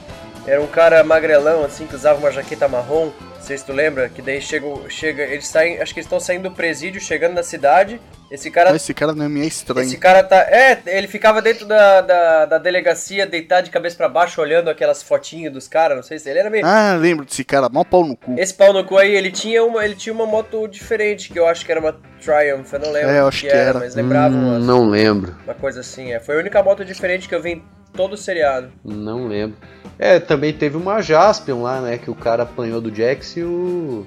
[0.45, 3.05] Era um cara magrelão, assim, que usava uma jaqueta marrom.
[3.35, 6.19] Não sei se tu lembra, que daí chega, chega eles saem, acho que eles estão
[6.19, 7.99] saindo do presídio, chegando na cidade.
[8.31, 9.85] Esse cara Esse cara não é meio estranho.
[9.85, 10.37] esse cara tá.
[10.49, 15.03] É, ele ficava dentro da, da, da delegacia, deitado de cabeça pra baixo, olhando aquelas
[15.03, 15.95] fotinhas dos caras.
[15.97, 16.65] Não sei se ele era meio.
[16.65, 18.33] Ah, lembro desse cara, mal pau no cu.
[18.37, 21.45] Esse pau no cu aí, ele tinha uma, ele tinha uma moto diferente, que eu
[21.47, 23.79] acho que era uma Triumph, eu não lembro É, eu acho que era.
[23.79, 25.35] mas lembrava Hum, umas- não lembro.
[25.43, 26.11] uma coisa assim.
[26.13, 26.19] É.
[26.19, 27.63] Foi a única moto diferente que eu vi em
[27.93, 28.71] todo o seriado.
[28.83, 29.57] Não lembro.
[29.99, 31.97] É, também teve uma Jaspion lá, né?
[31.97, 34.05] Que o cara apanhou do Jax e o.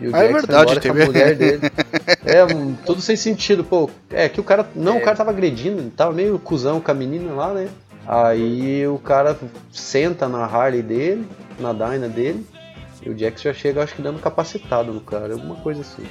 [0.00, 1.60] E o Ah, é Jax foi verdade, teve- a mulher dele.
[2.24, 3.88] é, um, tudo sem sentido, pô.
[4.10, 4.66] É que o cara.
[4.74, 4.98] Não, É.
[4.98, 7.68] o cara tava agredindo, ele tava meio cuzão com a menina lá, né?
[8.06, 9.36] Aí o cara
[9.70, 11.26] senta na Harley dele,
[11.58, 12.44] na Dyna dele.
[13.04, 16.04] E o Jax já chega, acho que dando capacitado no cara, alguma coisa assim.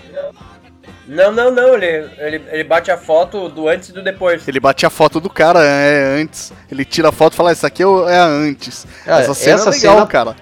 [1.07, 4.45] Não, não, não, ele, ele, ele bate a foto do antes e do depois.
[4.47, 6.51] Ele bate a foto do cara é, antes.
[6.69, 8.85] Ele tira a foto e fala, essa aqui é é a antes.
[9.05, 10.35] Ah, essa cena essa é legal, cena- cara.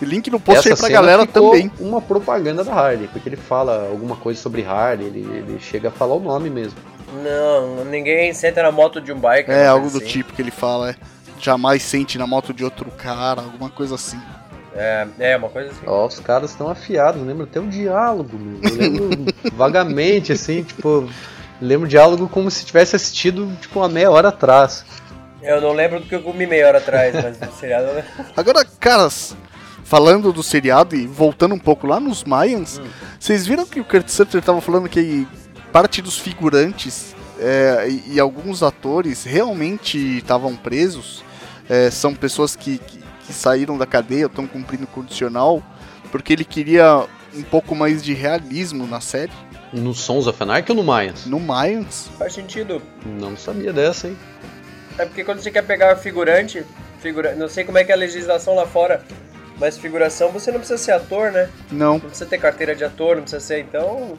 [0.00, 1.70] Link no post aí Essa pra cena galera ficou também.
[1.78, 5.92] uma propaganda da Harley, porque ele fala alguma coisa sobre Harley, ele, ele chega a
[5.92, 6.76] falar o nome mesmo.
[7.22, 9.50] Não, ninguém senta na moto de um bike.
[9.50, 10.12] É, algo coisa do assim.
[10.12, 10.94] tipo que ele fala, é.
[11.38, 14.20] Jamais sente na moto de outro cara, alguma coisa assim.
[14.74, 15.82] É, é, uma coisa assim.
[15.86, 18.58] Ó, os caras estão afiados, lembro até o diálogo, meu.
[18.62, 21.08] Eu lembro vagamente, assim, tipo.
[21.60, 24.84] Lembro o diálogo como se tivesse assistido, tipo, uma meia hora atrás.
[25.40, 28.10] Eu não lembro do que eu comi meia hora atrás, mas no seriado eu lembro.
[28.36, 29.36] Agora, caras,
[29.84, 32.80] falando do seriado e voltando um pouco lá nos Mayans,
[33.18, 35.26] vocês viram que o Kurt Sutter tava falando que
[35.72, 41.24] parte dos figurantes é, e, e alguns atores realmente estavam presos,
[41.68, 43.01] é, são pessoas que, que,
[43.32, 45.62] que saíram da cadeia, estão cumprindo condicional,
[46.10, 49.32] porque ele queria um pouco mais de realismo na série.
[49.72, 51.24] No Sons of Anarchy ou no Mayans?
[51.24, 52.82] No Mayans, Faz sentido.
[53.06, 54.18] Não sabia dessa, hein?
[54.98, 56.62] É porque quando você quer pegar figurante,
[57.00, 57.34] figura...
[57.34, 59.02] não sei como é que é a legislação lá fora,
[59.58, 61.48] mas figuração você não precisa ser ator, né?
[61.70, 61.94] não.
[61.94, 64.18] Não precisa ter carteira de ator, não precisa ser, então.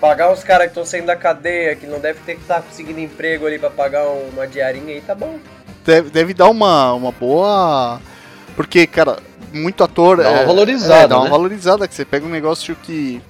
[0.00, 2.98] Pagar uns caras que estão saindo da cadeia, que não deve ter que estar conseguindo
[2.98, 5.38] emprego ali pra pagar uma diarinha aí, tá bom.
[5.84, 8.00] Deve, deve dar uma, uma boa.
[8.56, 9.18] Porque, cara,
[9.52, 10.18] muito ator.
[10.18, 11.30] Dá uma é- valorizada, É, dá uma né?
[11.30, 13.20] valorizada, que você pega um negócio que.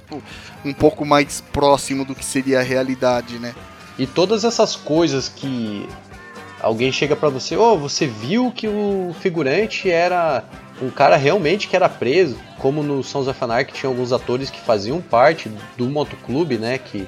[0.64, 3.54] um pouco mais próximo do que seria a realidade, né?
[3.98, 5.86] E todas essas coisas que
[6.60, 10.42] alguém chega pra você, ô, você viu que o figurante era
[10.80, 14.58] um cara realmente que era preso, como no Sons of Anarchy tinha alguns atores que
[14.60, 17.06] faziam parte do motoclube, né, que,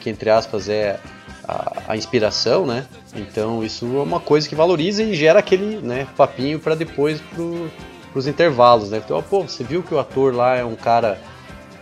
[0.00, 1.00] que entre aspas é
[1.48, 2.84] a, a inspiração, né?
[3.20, 7.70] Então isso é uma coisa que valoriza e gera aquele, né, papinho pra depois pro,
[8.12, 9.00] pros intervalos, né?
[9.04, 11.18] Então, pô, você viu que o ator lá é um cara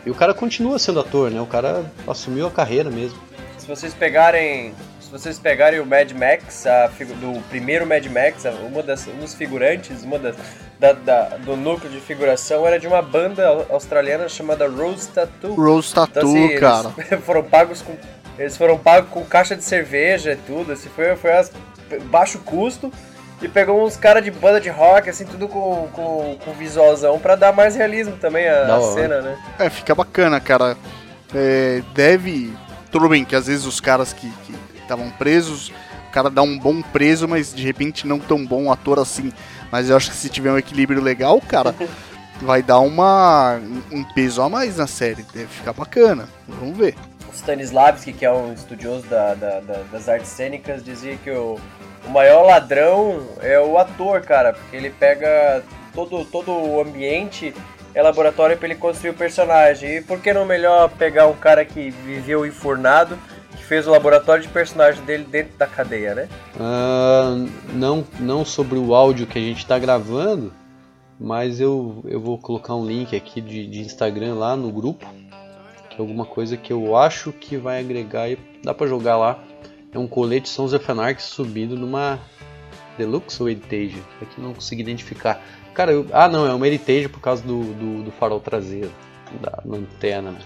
[0.04, 1.40] e o cara continua sendo ator, né?
[1.40, 3.18] O cara assumiu a carreira mesmo.
[3.58, 4.72] Se vocês pegarem.
[5.00, 9.34] Se vocês pegarem o Mad Max, a do primeiro Mad Max, uma das, um dos
[9.34, 10.34] figurantes, uma das,
[10.80, 15.54] da, da- do núcleo de figuração era de uma banda au- australiana chamada Rose Tattoo.
[15.54, 16.90] Rose Então, Tattoo, assim, eles cara.
[17.24, 17.92] foram pagos com.
[18.38, 21.50] Eles foram pagos com caixa de cerveja e tudo, assim, foi, foi as,
[22.10, 22.92] baixo custo.
[23.40, 27.36] E pegou uns caras de banda de rock, assim, tudo com, com, com visualzão pra
[27.36, 28.94] dar mais realismo também à hora.
[28.94, 29.38] cena, né?
[29.58, 30.74] É, fica bacana, cara.
[31.34, 32.54] É, deve.
[32.90, 34.32] Tudo bem que às vezes os caras que
[34.80, 35.68] estavam presos,
[36.08, 39.30] o cara dá um bom preso, mas de repente não tão bom ator assim.
[39.70, 41.74] Mas eu acho que se tiver um equilíbrio legal, cara,
[42.40, 43.60] vai dar uma
[43.92, 45.26] um peso a mais na série.
[45.34, 46.26] Deve ficar bacana.
[46.48, 46.94] Vamos ver.
[47.36, 51.56] Stanislavski, que é um estudioso da- da- da- das artes cênicas, dizia que o,
[52.06, 55.62] o maior ladrão é o ator, cara, porque ele pega
[55.94, 57.54] todo, todo o ambiente,
[57.94, 59.96] é laboratório para ele construir o personagem.
[59.96, 63.18] E por que não melhor pegar um cara que viveu enfurnado,
[63.56, 66.28] que fez o laboratório de personagem dele dentro da cadeia, né?
[66.60, 67.34] Ah,
[67.72, 70.52] não, não sobre o áudio que a gente está gravando,
[71.18, 75.06] mas eu, eu vou colocar um link aqui de, de Instagram lá no grupo,
[76.00, 79.38] alguma coisa que eu acho que vai agregar e dá pra jogar lá.
[79.92, 82.18] É um colete of Anarchy subido numa
[82.98, 84.02] Deluxe ou Heritage?
[84.20, 85.42] Aqui não consegui identificar.
[85.74, 88.90] Cara, eu- ah não, é uma Heritage por causa do, do, do farol traseiro,
[89.40, 90.30] da lanterna.
[90.32, 90.38] né?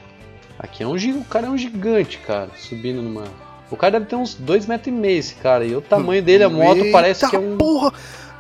[0.59, 3.25] Aqui é um o cara é um gigante, cara, subindo numa.
[3.71, 5.65] O cara deve ter uns 2,5 metros e meio, esse cara.
[5.65, 7.57] E o tamanho dele, a moto Eita parece que é um.
[7.57, 7.93] porra!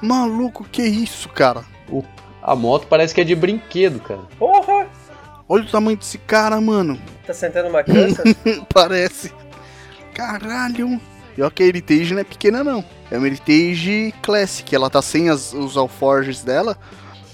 [0.02, 1.64] Maluco, que isso, cara?
[1.88, 2.04] o-
[2.42, 4.20] a moto parece que é de brinquedo, cara.
[4.38, 4.49] Porra!
[5.52, 6.96] Olha o tamanho desse cara, mano.
[7.26, 8.22] Tá sentando uma criança?
[8.72, 9.32] Parece.
[10.14, 11.00] Caralho.
[11.36, 12.84] E olha que a Heritage não é pequena, não.
[13.10, 14.72] É uma Heritage Classic.
[14.74, 16.76] Ela tá sem as- os alforjes dela,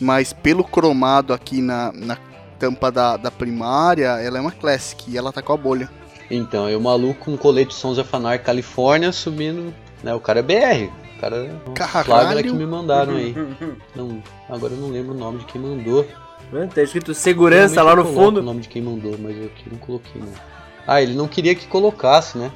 [0.00, 2.16] mas pelo cromado aqui na, na
[2.58, 5.10] tampa da, da primária, ela é uma Classic.
[5.10, 5.90] E ela tá com a bolha.
[6.30, 9.74] Então, e o maluco com colete Sons of Anarchy Califórnia subindo.
[10.02, 10.90] Né, o cara é BR.
[11.16, 12.42] O cara é um Caralho.
[12.44, 13.34] que me mandaram aí.
[13.94, 16.06] Não, agora eu não lembro o nome de quem mandou.
[16.74, 18.40] Tá escrito segurança lá no fundo.
[18.40, 20.32] o nome de quem mandou, mas eu aqui não coloquei não.
[20.86, 22.50] Ah, ele não queria que colocasse, né?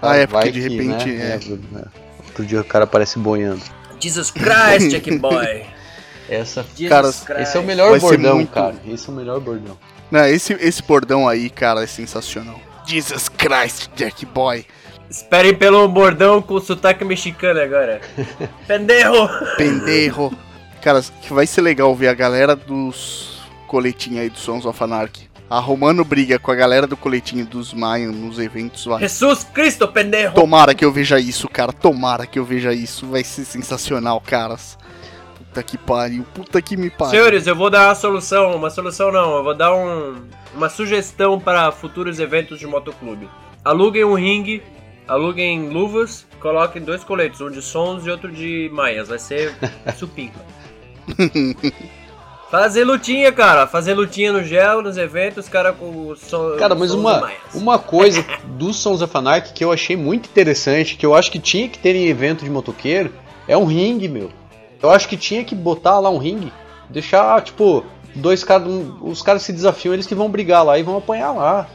[0.00, 1.78] Ah, é, porque Vai de que, repente, né, é.
[1.78, 1.84] é,
[2.26, 3.62] Outro dia o cara aparece boiando.
[4.00, 5.64] Jesus Christ, Jack Boy.
[6.28, 7.48] Essa, Jesus Cara, Christ.
[7.48, 8.74] esse é o melhor Vai bordão, muito- cara.
[8.86, 9.78] Esse é o melhor bordão.
[10.10, 12.58] Não, esse, esse bordão aí, cara, é sensacional.
[12.86, 14.64] Jesus Christ, Jack Boy.
[15.08, 18.00] Esperem pelo bordão com sotaque mexicano agora.
[18.66, 19.28] Pendejo!
[19.56, 20.32] Pendejo.
[20.82, 23.33] Cara, que vai ser legal ver a galera dos
[23.74, 25.28] coletinhos aí do Sons of Anarchy.
[25.50, 29.00] Arrumando briga com a galera do coletinho dos Mayan nos eventos lá.
[29.00, 30.32] Jesus Cristo, pendejo!
[30.32, 31.72] Tomara que eu veja isso, cara.
[31.72, 33.04] Tomara que eu veja isso.
[33.08, 34.78] Vai ser sensacional, caras.
[35.36, 36.24] Puta que pariu.
[36.32, 37.10] Puta que me pariu.
[37.10, 40.22] Senhores, eu vou dar uma solução, uma solução não, eu vou dar um,
[40.54, 43.28] uma sugestão para futuros eventos de motoclube.
[43.64, 44.62] Aluguem um ringue,
[45.08, 49.52] aluguem luvas, coloquem dois coletes, um de sons e outro de maias, vai ser
[49.98, 50.38] supimpa.
[52.54, 56.94] Fazer lutinha, cara, fazer lutinha no gel, nos eventos, cara com o som Cara, mas
[56.94, 61.32] uma, uma coisa dos Sons of Anarchy que eu achei muito interessante, que eu acho
[61.32, 63.12] que tinha que ter em evento de motoqueiro,
[63.48, 64.30] é um ringue, meu.
[64.80, 66.52] Eu acho que tinha que botar lá um ringue,
[66.88, 67.84] deixar, tipo,
[68.14, 68.68] dois caras,
[69.00, 71.66] os caras se desafiam, eles que vão brigar lá e vão apanhar lá,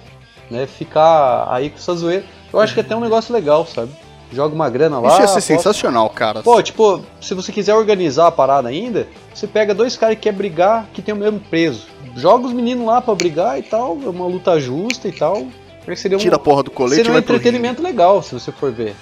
[0.50, 0.66] né?
[0.66, 2.24] Ficar aí com essa zoeira.
[2.54, 3.92] Eu acho que é até um negócio legal, sabe?
[4.32, 5.10] Joga uma grana lá.
[5.10, 6.42] Isso ia ser sensacional, cara.
[6.44, 10.34] Pô, tipo, se você quiser organizar a parada ainda, você pega dois caras que quer
[10.34, 11.88] brigar, que tem o mesmo peso.
[12.16, 15.48] Joga os meninos lá pra brigar e tal, é uma luta justa e tal.
[15.96, 18.96] Seria um, Tira a porra do colete seria um entretenimento legal, se você for ver.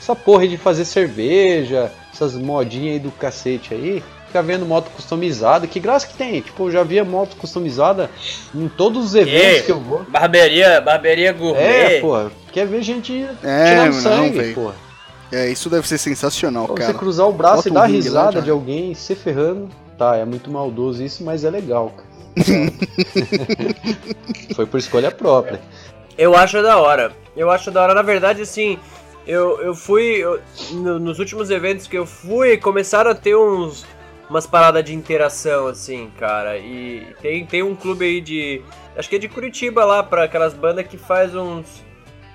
[0.00, 5.66] Essa porra de fazer cerveja, essas modinhas aí do cacete aí, ficar vendo moto customizada,
[5.66, 6.40] que graça que tem.
[6.40, 8.08] Tipo, eu já via moto customizada
[8.54, 9.62] em todos os eventos Que?
[9.64, 10.02] que eu vou.
[10.08, 11.60] Barbearia, barbearia gourmet.
[11.60, 14.56] É, porra, quer ver gente É, tirando não, sangue.
[15.32, 16.98] É, isso deve ser sensacional, Pra você cara.
[16.98, 18.40] cruzar o braço Bota e um dar lá, risada já.
[18.40, 19.68] de alguém se ferrando.
[19.96, 22.10] Tá, é muito maldoso isso, mas é legal, cara.
[24.54, 25.60] Foi por escolha própria.
[26.16, 27.12] Eu acho da hora.
[27.36, 27.94] Eu acho da hora.
[27.94, 28.78] Na verdade, assim,
[29.26, 30.16] eu, eu fui.
[30.16, 30.40] eu-
[30.72, 33.84] no- nos últimos eventos que eu fui, começaram a ter uns.
[34.28, 36.56] Umas paradas de interação, assim, cara.
[36.56, 38.62] E tem, tem um clube aí de.
[38.96, 41.66] Acho que é de Curitiba lá, pra aquelas bandas que faz uns.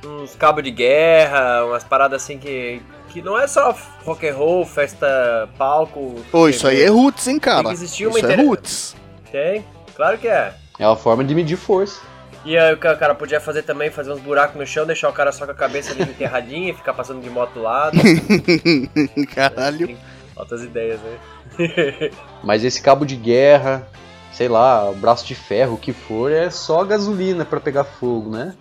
[0.06, 4.66] Uns cabos de guerra, umas paradas assim que, que não é só rock and roll,
[4.66, 6.16] festa, palco.
[6.32, 7.58] Pô, isso aí é roots, hein, cara?
[7.64, 8.96] Tem que existir uma Isso é inter- roots.
[9.32, 10.54] Tem, claro que é.
[10.80, 12.02] É uma forma de medir força.
[12.44, 15.14] E aí o ca- cara podia fazer também, fazer uns buracos no chão, deixar o
[15.14, 17.98] cara só com a cabeça ali enterradinha, ficar passando de moto do lado.
[19.34, 19.88] Caralho.
[19.88, 19.98] Tem
[20.36, 21.18] Altas ideias, né?
[22.44, 23.88] Mas esse cabo de guerra,
[24.34, 28.54] sei lá, braço de ferro, o que for, é só gasolina pra pegar fogo, né?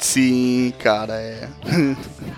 [0.00, 1.48] Sim, cara, é.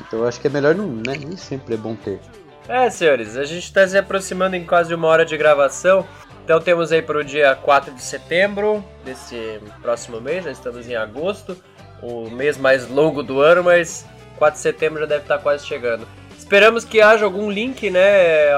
[0.01, 1.17] Então eu acho que é melhor não, né?
[1.19, 2.21] Nem sempre é bom ter.
[2.69, 6.07] É, senhores, a gente está se aproximando em quase uma hora de gravação.
[6.45, 10.97] Então temos aí para o dia 4 de setembro desse próximo mês, nós estamos em
[10.97, 11.57] agosto,
[12.03, 14.05] o mês mais longo do ano, mas
[14.39, 16.07] 4 de setembro já deve estar quase chegando.
[16.37, 18.49] Esperamos que haja algum link, né,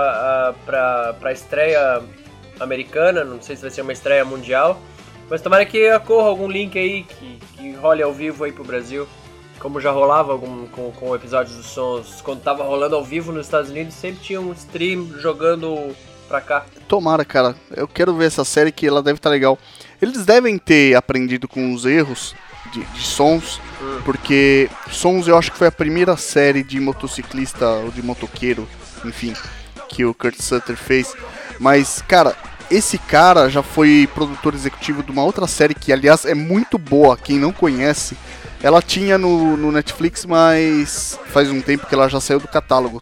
[0.65, 2.03] para a estreia
[2.59, 4.81] americana, não sei se vai ser uma estreia mundial,
[5.35, 9.05] mas tomara que ocorra algum link aí que, que role ao vivo aí pro Brasil.
[9.59, 13.47] Como já rolava algum, com, com episódios dos sons, quando tava rolando ao vivo nos
[13.47, 15.93] Estados Unidos, sempre tinha um stream jogando
[16.28, 16.66] pra cá.
[16.87, 17.57] Tomara, cara.
[17.74, 19.59] Eu quero ver essa série que ela deve estar legal.
[20.01, 22.32] Eles devem ter aprendido com os erros
[22.72, 24.03] de, de sons, Hum.
[24.05, 28.68] porque Sons eu acho que foi a primeira série de motociclista ou de motoqueiro,
[29.05, 29.35] enfim,
[29.89, 31.12] que o Kurt Sutter fez.
[31.59, 32.37] Mas, cara,
[32.71, 37.17] esse cara já foi produtor executivo de uma outra série que, aliás, é muito boa.
[37.17, 38.17] Quem não conhece,
[38.62, 43.01] ela tinha no, no Netflix, mas faz um tempo que ela já saiu do catálogo.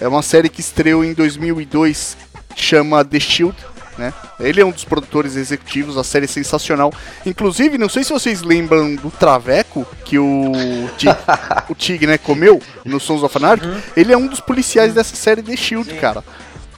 [0.00, 2.16] É uma série que estreou em 2002,
[2.54, 3.56] chama The Shield,
[3.98, 4.12] né?
[4.38, 6.92] Ele é um dos produtores executivos, a série é sensacional.
[7.24, 10.52] Inclusive, não sei se vocês lembram do Traveco que o
[10.98, 11.16] Tig,
[11.68, 13.66] o Tig né, comeu no Sons of Anarchy.
[13.96, 16.22] Ele é um dos policiais dessa série The Shield, cara.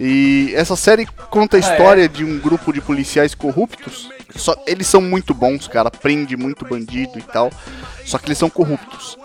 [0.00, 4.08] E essa série conta a Ah, história de um grupo de policiais corruptos.
[4.36, 5.90] Só, eles são muito bons, cara.
[5.90, 7.50] Prende muito bandido e tal.
[8.04, 9.18] Só que eles são corruptos.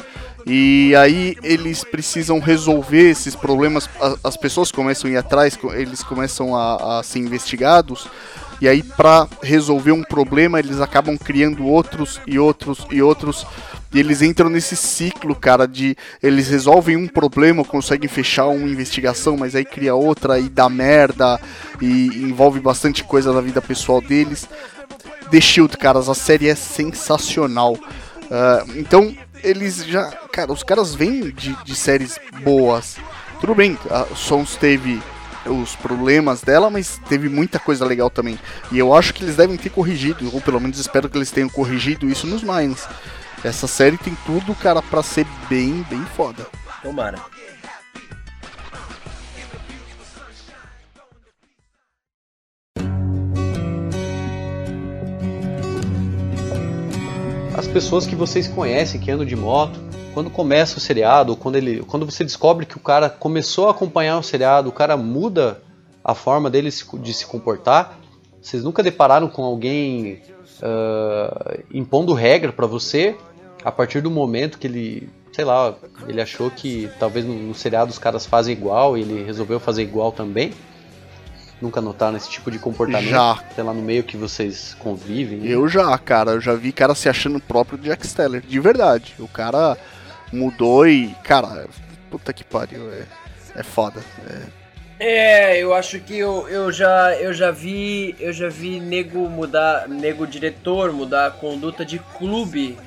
[0.46, 3.90] E aí eles precisam resolver esses problemas.
[4.24, 8.08] As pessoas começam a ir atrás, eles começam a, a ser investigados.
[8.60, 13.46] E aí, pra resolver um problema, eles acabam criando outros e outros e outros.
[13.94, 19.38] E eles entram nesse ciclo, cara, de eles resolvem um problema, conseguem fechar uma investigação,
[19.38, 21.40] mas aí cria outra e dá merda
[21.80, 24.48] e envolve bastante coisa da vida pessoal deles.
[25.30, 27.78] The Shield, caras, a série é sensacional.
[28.32, 30.06] Ah, então, eles já.
[30.32, 32.98] Cara, os caras vêm de, de séries boas.
[33.40, 35.02] Tudo bem, a Sons teve
[35.46, 38.40] os problemas dela, mas teve muita coisa legal também.
[38.72, 41.50] E eu acho que eles devem ter corrigido, ou pelo menos espero que eles tenham
[41.50, 42.88] corrigido isso nos Mines.
[43.44, 46.48] Essa série tem tudo, cara, pra ser bem, bem foda.
[46.82, 47.20] Tomara.
[57.56, 59.80] As pessoas que vocês conhecem que andam de moto,
[60.14, 63.72] quando começa o seriado, ou quando, ele, quando você descobre que o cara começou a
[63.72, 65.62] acompanhar o seriado, o cara muda
[66.04, 68.00] a forma dele se- de se comportar,
[68.42, 70.22] vocês nunca depararam com alguém
[70.62, 73.16] ah, impondo regra pra você
[73.64, 75.76] a partir do momento que ele, sei lá,
[76.08, 79.84] ele achou que talvez no, no seriado os caras fazem igual e ele resolveu fazer
[79.84, 80.54] igual também?
[81.62, 83.10] Nunca notaram esse tipo de comportamento?
[83.10, 83.42] Já.
[83.56, 85.40] Sei lá, no meio que vocês convivem?
[85.40, 85.48] né?
[85.48, 89.16] Eu já, cara, eu já vi cara se achando o próprio Jack Steller, de verdade.
[89.18, 89.78] O cara
[90.32, 91.68] mudou e, cara,
[92.12, 93.06] puta que pariu, é,
[93.56, 94.02] é foda.
[94.30, 94.64] É,
[95.00, 99.88] É, eu acho que eu, eu já eu já vi eu já vi nego mudar
[99.90, 102.78] nego diretor mudar a conduta de clube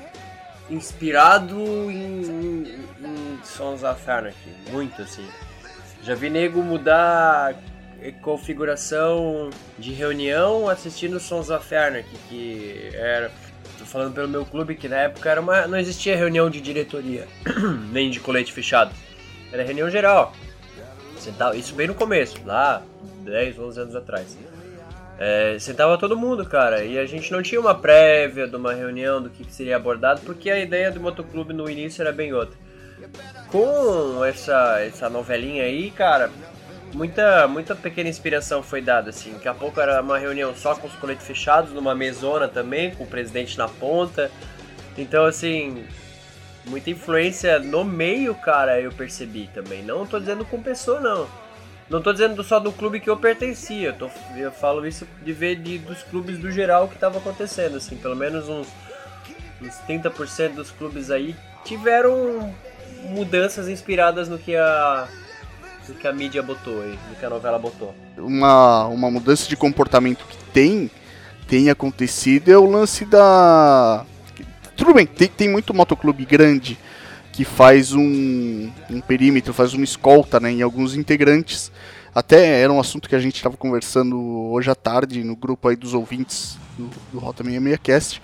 [0.69, 1.57] inspirado
[1.91, 2.63] em, em,
[3.01, 5.25] em Sons of Anarchy, muito assim.
[6.03, 7.55] Já vi nego mudar
[8.21, 13.31] configuração de reunião assistindo Sons of Anarchy, que era
[13.77, 17.27] tô falando pelo meu clube que na época era uma não existia reunião de diretoria,
[17.91, 18.93] nem de colete fechado.
[19.51, 20.33] Era reunião geral.
[21.17, 22.83] Sentava, isso bem no começo, lá
[23.23, 24.37] 10, 11 anos atrás.
[25.19, 29.21] É, sentava todo mundo, cara, e a gente não tinha uma prévia de uma reunião
[29.21, 32.55] do que seria abordado, porque a ideia do motoclube no início era bem outra.
[33.49, 36.29] Com essa, essa novelinha aí, cara,
[36.93, 39.33] muita, muita pequena inspiração foi dada, assim.
[39.33, 43.03] Daqui a pouco era uma reunião só com os coletes fechados, numa mesona também, com
[43.03, 44.29] o presidente na ponta.
[44.97, 45.83] Então, assim,
[46.65, 49.81] muita influência no meio, cara, eu percebi também.
[49.81, 51.27] Não tô dizendo com pessoa, não.
[51.89, 53.89] Não tô dizendo só do clube que eu pertencia.
[53.89, 57.77] Eu, tô- eu falo isso de ver de, dos clubes do geral que tava acontecendo,
[57.77, 57.95] assim.
[57.95, 58.67] Pelo menos uns,
[59.61, 62.53] uns 30% dos clubes aí tiveram
[63.09, 65.07] mudanças inspiradas no que a
[65.87, 67.95] no que a mídia botou aí, no que a novela botou.
[68.17, 70.91] uma, uma mudança de comportamento que tem,
[71.47, 74.05] tem acontecido é o lance da.
[74.75, 76.77] Tudo bem, tem, tem muito motoclube grande
[77.37, 81.71] que faz um, um perímetro, faz uma escolta né, em alguns integrantes.
[82.15, 84.19] Até era um assunto que a gente estava conversando
[84.49, 88.21] hoje à tarde no grupo aí dos ouvintes do, do Rota 66 Cast.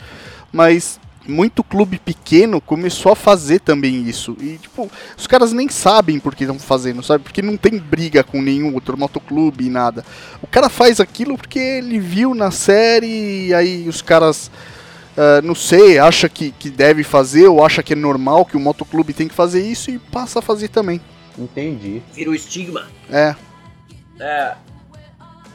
[0.51, 4.35] Mas muito clube pequeno começou a fazer também isso.
[4.41, 7.23] E, tipo, os caras nem sabem por que estão fazendo, sabe?
[7.23, 10.03] Porque não tem briga com nenhum outro motoclube e nada.
[10.41, 14.49] O cara faz aquilo porque ele viu na série e aí os caras.
[15.17, 18.59] Ah, não sei, acha que, que deve fazer ou acha que é normal que o
[18.59, 20.99] motoclube tem que fazer isso e passa a fazer também.
[21.37, 22.01] Entendi.
[22.13, 22.87] Vira o estigma.
[23.09, 23.35] É,
[24.19, 24.55] É,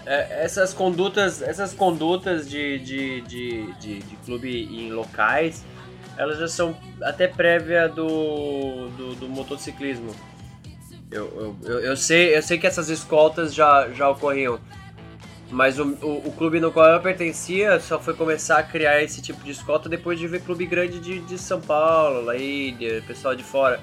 [0.07, 5.65] é, essas condutas, essas condutas de, de, de, de, de clube em locais,
[6.17, 10.15] elas já são até prévia do, do, do motociclismo.
[11.11, 14.59] Eu, eu, eu, eu sei, eu sei que essas escoltas já, já ocorriam,
[15.51, 19.23] mas o, o, o clube no qual eu pertencia só foi começar a criar esse
[19.23, 23.35] tipo de escolta depois de ver clube grande de, de São Paulo, lá Ilha, pessoal
[23.35, 23.81] de fora.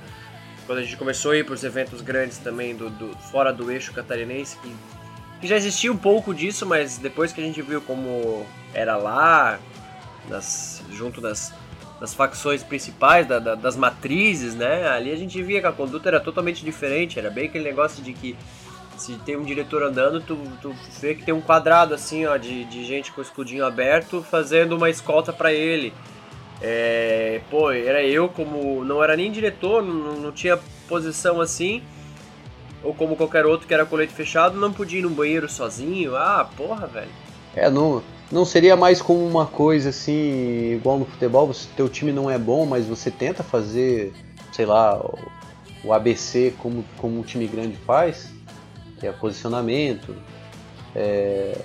[0.66, 3.72] Quando a gente começou a ir para os eventos grandes também, do, do, fora do
[3.72, 4.72] eixo catarinense, que
[5.42, 9.60] que já existia um pouco disso, mas depois que a gente viu como era lá,
[10.30, 11.54] nas, junto das,
[12.00, 14.88] das facções principais, da- da- das matrizes, né?
[14.88, 18.14] Ali a gente via que a conduta era totalmente diferente, era bem aquele negócio de
[18.14, 18.36] que
[18.98, 22.66] se tem um diretor andando, tu, tu vê que tem um quadrado assim, ó, de,
[22.66, 25.94] de gente com o escudinho aberto fazendo uma escolta pra ele.
[26.62, 28.84] É, pô, era eu como.
[28.84, 31.82] Não era nem diretor, não, não tinha posição assim
[32.86, 36.16] ou como qualquer outro que era colete fechado, não podia ir no banheiro sozinho.
[36.16, 37.10] Ah, porra, velho.
[37.56, 42.12] É, não, não seria mais como uma coisa assim, igual no futebol, você, teu time
[42.12, 44.14] não é bom, mas você tenta fazer,
[44.52, 45.18] sei lá, o,
[45.84, 48.30] o ABC como, como um time grande faz,
[49.00, 50.16] que é posicionamento,
[50.96, 51.58] é,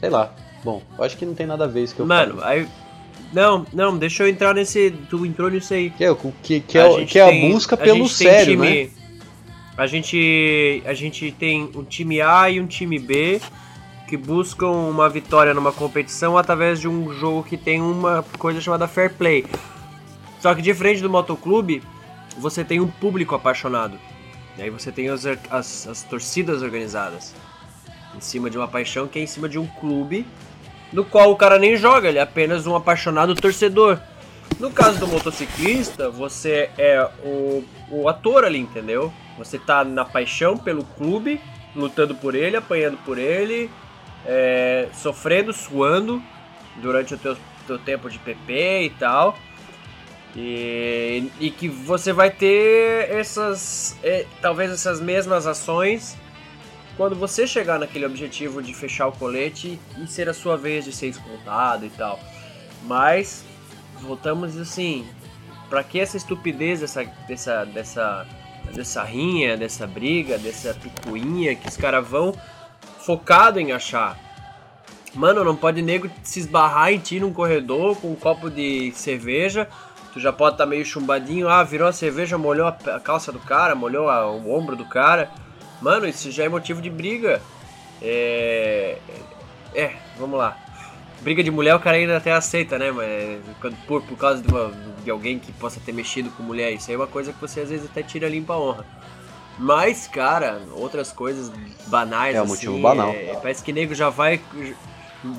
[0.00, 0.32] sei lá.
[0.64, 2.44] Bom, acho que não tem nada a ver isso que eu Mano, falo.
[2.46, 2.68] aí.
[3.32, 4.90] Não, não, deixa eu entrar nesse.
[5.08, 5.90] Tu entrou nisso aí.
[5.90, 8.08] Que é, o- que, que é, gente que é tem- a busca a pelo tem
[8.08, 8.66] sério, né?
[8.86, 8.90] time-
[9.76, 13.40] A gente, a gente tem um time A e um time B
[14.08, 18.86] que buscam uma vitória numa competição através de um jogo que tem uma coisa chamada
[18.88, 19.46] fair play.
[20.40, 21.82] Só que diferente do motoclube,
[22.36, 23.96] você tem um público apaixonado.
[24.58, 27.34] E aí você tem as, as, as torcidas organizadas.
[28.14, 30.26] Em cima de uma paixão que é em cima de um clube
[30.92, 33.98] no qual o cara nem joga, ele é apenas um apaixonado torcedor.
[34.58, 39.12] No caso do motociclista, você é o, o ator ali, entendeu?
[39.38, 41.40] Você tá na paixão pelo clube,
[41.74, 43.70] lutando por ele, apanhando por ele,
[44.26, 46.20] é, sofrendo, suando
[46.76, 47.36] durante o teu,
[47.66, 49.38] teu tempo de PP e tal.
[50.36, 53.96] E, e que você vai ter essas.
[54.02, 56.16] é, talvez essas mesmas ações
[56.96, 60.92] quando você chegar naquele objetivo de fechar o colete e ser a sua vez de
[60.92, 62.20] ser escoltado e tal.
[62.84, 63.42] Mas
[64.02, 65.06] voltamos assim,
[65.70, 68.26] pra que essa estupidez dessa dessa dessa
[68.74, 72.34] dessa rinha, dessa briga, dessa picuinha que os caras vão
[72.98, 74.18] focado em achar?
[75.14, 79.68] Mano, não pode nego se esbarrar em ti num corredor com um copo de cerveja.
[80.12, 81.48] Tu já pode estar meio chumbadinho.
[81.48, 84.84] Ah, virou a cerveja, molhou a a calça do cara, molhou a- o ombro do
[84.84, 85.30] cara.
[85.80, 87.40] Mano, isso já é motivo de briga.
[88.02, 88.98] É.
[89.74, 90.56] É, vamos lá.
[91.20, 92.90] Briga de mulher o cara ainda até aceita, né?
[92.90, 94.72] Mas quando- por, por causa de, uma-
[95.04, 97.60] de alguém que possa ter mexido com mulher, isso aí é uma coisa que você
[97.60, 98.86] às vezes até tira limpa a honra.
[99.58, 101.52] Mas, cara, outras coisas
[101.86, 102.34] banais.
[102.34, 103.10] É um assim, motivo banal.
[103.10, 104.40] é, parece que nego já vai.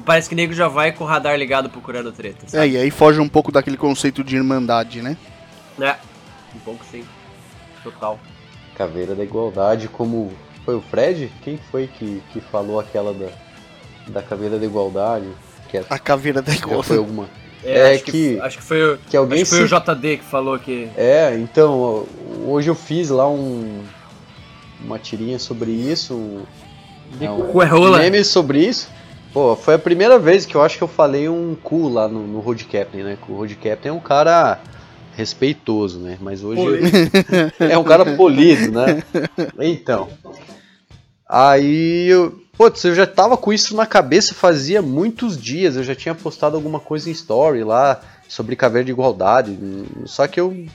[0.06, 2.46] Parece que nego já vai com o radar ligado procurando treta.
[2.46, 2.70] é, Sabe?
[2.72, 5.18] e aí foge um pouco daquele conceito de irmandade, né?
[5.80, 5.96] É,
[6.56, 7.04] um pouco sim.
[7.84, 8.20] Total.
[8.76, 10.32] Caveira da Igualdade, como
[10.64, 11.32] foi o Fred?
[11.44, 13.30] Quem foi que, que falou aquela da,
[14.08, 15.28] da Caveira da Igualdade?
[15.70, 16.98] Que é- A caveira da já foi igualdade.
[16.98, 17.30] alguma.
[17.64, 19.74] É, É acho, que, que- acho que foi, o- Que alguém acho que foi se
[19.74, 20.90] o JD que falou que.
[20.96, 22.06] É, então,
[22.46, 23.84] hoje eu fiz lá um
[24.84, 26.44] uma tirinha sobre isso, um,
[27.20, 28.00] De é, um cu é rola.
[28.00, 28.90] meme sobre isso.
[29.34, 32.28] Pô, foi a primeira vez que eu acho que eu falei um cu lá no,
[32.28, 33.18] no Road Captain, né?
[33.24, 34.60] Que o Road Captain é um cara
[35.16, 36.18] respeitoso, né?
[36.20, 36.62] Mas hoje
[37.60, 39.04] é um cara polido, né?
[39.60, 40.10] Então,
[41.28, 45.78] aí eu, putz, eu já tava com isso na cabeça fazia muitos dias.
[45.78, 49.58] Eu já tinha postado alguma coisa em story lá sobre caveira de igualdade.
[50.06, 50.66] Só que eu,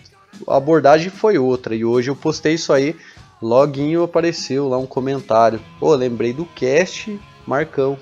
[0.49, 1.75] a abordagem foi outra.
[1.75, 2.97] E hoje eu postei isso aí.
[3.43, 5.61] Loguinho apareceu lá um comentário.
[5.79, 7.99] Pô, lembrei do cast Marcão.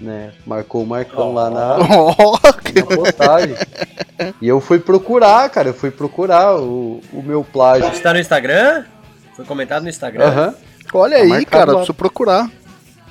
[0.00, 0.32] Né?
[0.46, 1.78] Marcou o Marcão lá na,
[2.74, 3.54] na postagem.
[4.40, 5.70] E eu fui procurar, cara.
[5.70, 7.88] Eu fui procurar o, o meu plágio.
[7.88, 8.84] Está no Instagram?
[9.34, 10.24] Foi comentado no Instagram?
[10.24, 10.54] Aham.
[10.92, 11.78] Olha Tá aí, cara, lá.
[11.78, 12.48] preciso procurar.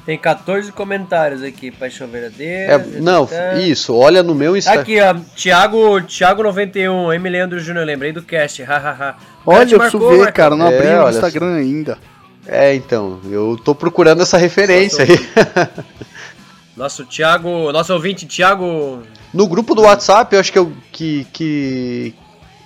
[0.05, 2.73] Tem 14 comentários aqui, Paixão Verdadeira.
[2.73, 3.55] É, não, tá.
[3.55, 4.81] isso, olha no meu Instagram.
[4.81, 7.29] Aqui, ó, Thiago, Thiago 91, M.
[7.29, 9.15] Leandro Júnior, lembrei do cast, hahaha.
[9.45, 10.55] Olha, eu marcou, preciso ver, cara.
[10.55, 11.97] Não É, abri o Instagram ainda.
[12.47, 15.17] É, então, eu tô procurando essa referência aí.
[16.75, 19.03] Nosso Thiago, nosso ouvinte, Thiago.
[19.33, 22.15] No grupo do WhatsApp, eu acho que eu, que, que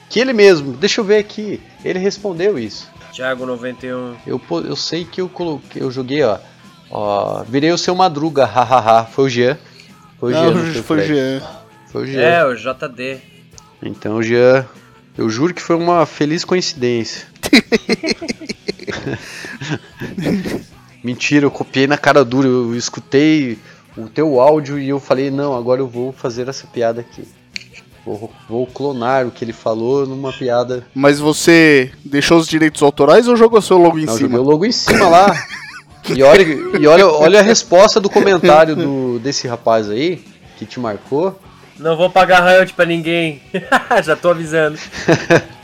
[0.10, 2.90] que ele mesmo, deixa eu ver aqui, ele respondeu isso.
[3.14, 4.16] Thiago 91.
[4.26, 6.38] Eu, eu sei que eu coloquei, eu joguei, ó,
[6.90, 9.58] ó, virei o seu Madruga, hahaha, foi o Jean.
[10.20, 11.04] Foi o Jean, Não, não foi o.
[11.04, 11.42] Jean.
[11.92, 12.22] Foi o Jean.
[12.22, 13.18] É, o JD.
[13.84, 14.66] Então, Jean,
[15.18, 17.28] eu juro que foi uma feliz coincidência.
[21.04, 23.58] Mentira, eu copiei na cara dura, eu escutei
[23.98, 27.28] o teu áudio e eu falei, não, agora eu vou fazer essa piada aqui.
[28.06, 30.86] Vou, vou clonar o que ele falou numa piada.
[30.96, 34.30] Mas você deixou os direitos autorais ou jogou seu logo em Não, cima?
[34.30, 35.46] joguei o logo em cima lá.
[36.10, 36.42] E olha,
[36.80, 40.24] e olha, olha a resposta do comentário do, desse rapaz aí,
[40.58, 41.38] que te marcou.
[41.78, 43.42] Não vou pagar royalty pra ninguém.
[44.04, 44.78] Já tô avisando.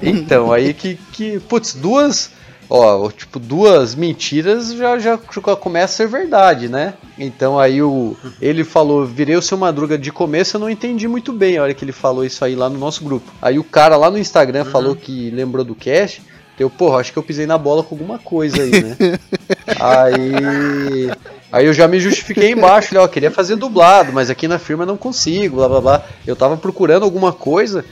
[0.05, 2.29] Então, aí que, que putz, duas,
[2.75, 5.15] ó, tipo, duas mentiras já, já
[5.59, 6.95] começa a ser verdade, né?
[7.19, 11.31] Então aí o, ele falou, virei o seu Madruga de começo, eu não entendi muito
[11.31, 13.31] bem a hora que ele falou isso aí lá no nosso grupo.
[13.39, 16.23] Aí o cara lá no Instagram falou que lembrou do cast,
[16.57, 18.97] eu, porra, acho que eu pisei na bola com alguma coisa aí, né?
[19.79, 21.11] aí...
[21.51, 24.87] Aí eu já me justifiquei embaixo, falei, ó, queria fazer dublado, mas aqui na firma
[24.87, 26.05] não consigo, blá blá blá.
[26.25, 27.85] Eu tava procurando alguma coisa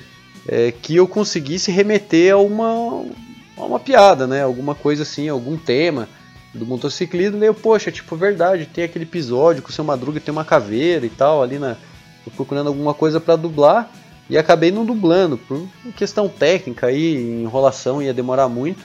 [0.47, 3.03] é, que eu conseguisse remeter a uma,
[3.65, 4.43] uma piada, né?
[4.43, 6.07] Alguma coisa assim, algum tema
[6.53, 7.39] do motociclismo.
[7.39, 11.05] Daí eu, poxa, tipo, verdade, tem aquele episódio que o seu Madruga tem uma caveira
[11.05, 11.75] e tal, ali na.
[12.23, 13.91] Tô procurando alguma coisa pra dublar
[14.29, 18.79] e acabei não dublando, por questão técnica aí, enrolação ia demorar muito,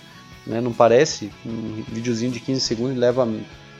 [0.46, 0.60] né?
[0.60, 3.28] Não parece, um videozinho de 15 segundos leva.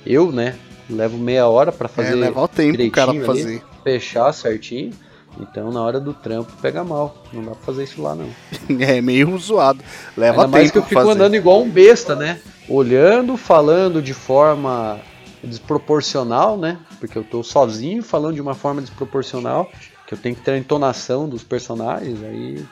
[0.04, 0.56] Eu, né?
[0.88, 3.62] Levo meia hora pra fazer É, levar o tempo cara pra direitinho ali, fazer.
[3.82, 4.92] fechar certinho.
[5.40, 7.16] Então na hora do trampo pega mal.
[7.32, 8.28] Não dá pra fazer isso lá não.
[8.80, 9.80] É meio zoado.
[10.16, 11.12] Leva Ainda mais tempo que eu fico fazer.
[11.12, 12.40] andando igual um besta, né?
[12.68, 14.98] Olhando, falando de forma
[15.42, 16.78] desproporcional, né?
[16.98, 19.70] Porque eu tô sozinho falando de uma forma desproporcional,
[20.06, 22.64] que eu tenho que ter a entonação dos personagens, aí.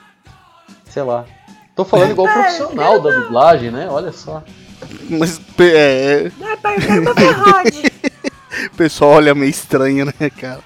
[0.89, 1.25] Sei lá.
[1.75, 3.87] Tô falando igual profissional da dublagem, né?
[3.89, 4.43] Olha só.
[5.09, 6.31] Mas é,
[8.71, 10.61] o pessoal olha meio estranho, né, cara?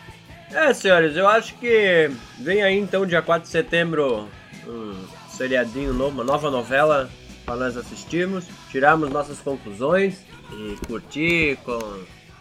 [0.60, 4.28] É, senhores, eu acho que vem aí então, dia 4 de setembro,
[4.68, 4.94] um
[5.30, 7.10] seriadinho novo, uma nova novela
[7.46, 11.80] para nós assistirmos, tirarmos nossas conclusões e curtir com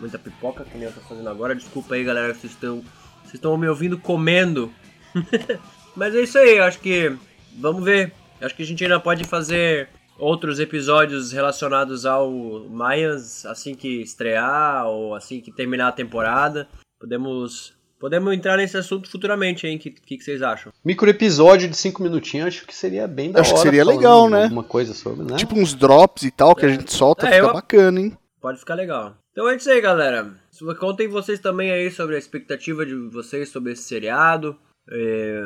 [0.00, 1.54] muita pipoca, que nem eu tô fazendo agora.
[1.54, 2.82] Desculpa aí, galera, vocês estão,
[3.20, 4.74] vocês estão me ouvindo comendo.
[5.94, 7.16] Mas é isso aí, eu acho que
[7.56, 8.12] vamos ver.
[8.40, 12.32] Eu acho que a gente ainda pode fazer outros episódios relacionados ao
[12.68, 16.68] Mayans assim que estrear ou assim que terminar a temporada.
[16.98, 19.76] Podemos podemos entrar nesse assunto futuramente, hein?
[19.76, 20.72] O que, que, que vocês acham?
[20.84, 23.64] Micro episódio de 5 minutinhos, acho que seria bem da Acho que hora.
[23.68, 24.42] seria falando legal, né?
[24.44, 25.36] Alguma coisa sobre, né?
[25.36, 28.18] Tipo uns drops e tal que a gente solta, É, fica eu- bacana, hein?
[28.40, 29.16] Pode ficar legal.
[29.32, 30.30] Então é isso aí, galera.
[30.78, 34.57] Contem vocês também aí sobre a expectativa de vocês sobre esse seriado.
[34.90, 35.42] É,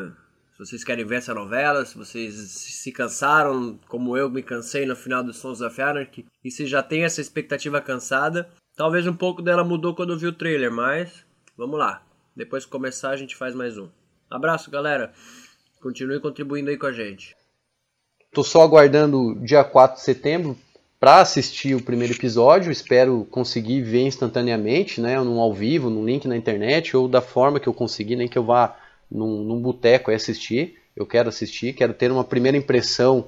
[0.53, 4.94] se vocês querem ver essa novela, se vocês se cansaram, como eu me cansei no
[4.94, 8.48] final do Sons of Anarchy, e se já tem essa expectativa cansada.
[8.76, 11.24] Talvez um pouco dela mudou quando eu vi o trailer, mas
[11.57, 12.03] vamos lá.
[12.35, 13.89] Depois que começar, a gente faz mais um.
[14.30, 15.12] Abraço, galera.
[15.80, 17.37] Continue contribuindo aí com a gente.
[18.33, 20.57] Tô só aguardando dia 4 de setembro
[20.99, 22.72] para assistir o primeiro episódio.
[22.72, 25.20] Espero conseguir ver instantaneamente, né?
[25.20, 28.39] Num ao vivo, num link na internet, ou da forma que eu conseguir, nem que
[28.39, 28.76] eu vá
[29.11, 30.78] num, num boteco e assistir.
[30.97, 33.26] Eu quero assistir, quero ter uma primeira impressão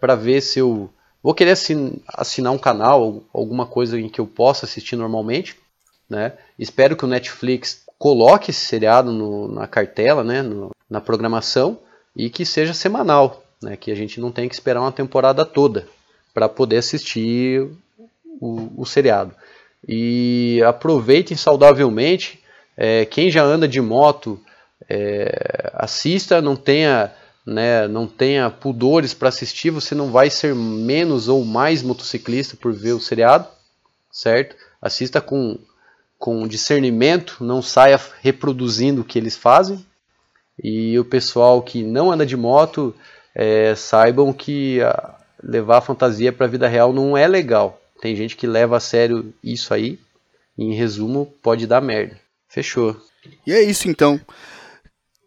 [0.00, 0.90] para ver se eu
[1.22, 5.56] vou querer assin- assinar um canal, alguma coisa em que eu possa assistir normalmente.
[6.14, 6.32] Né?
[6.56, 10.42] Espero que o Netflix coloque esse seriado no- na cartela, né?
[10.42, 11.76] no- na programação,
[12.14, 13.76] e que seja semanal, né?
[13.76, 15.88] que a gente não tenha que esperar uma temporada toda
[16.32, 17.68] para poder assistir
[18.40, 19.34] o, o seriado.
[19.86, 22.40] E aproveitem saudavelmente.
[22.76, 24.40] é, quem já anda de moto,
[24.88, 27.12] é, assista, não tenha,
[27.46, 32.72] né, não tenha pudores para assistir, você não vai ser menos ou mais motociclista por
[32.72, 33.46] ver o seriado,
[34.10, 34.56] certo?
[34.82, 35.56] Assista com,
[36.24, 39.84] com discernimento, não saia reproduzindo o que eles fazem.
[40.58, 42.94] E o pessoal que não anda de moto,
[43.34, 47.78] é, saibam que ah, levar a fantasia para a vida real não é legal.
[48.00, 49.98] Tem gente que leva a sério isso aí.
[50.56, 52.18] E, em resumo, pode dar merda.
[52.48, 52.96] Fechou.
[53.46, 54.18] E é isso então.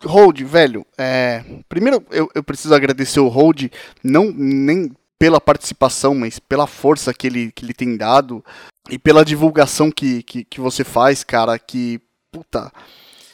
[0.03, 3.65] Hold, velho, é, primeiro eu, eu preciso agradecer o Hold,
[4.03, 8.43] não nem pela participação, mas pela força que ele, que ele tem dado.
[8.89, 11.99] E pela divulgação que, que, que você faz, cara, que,
[12.31, 12.71] puta,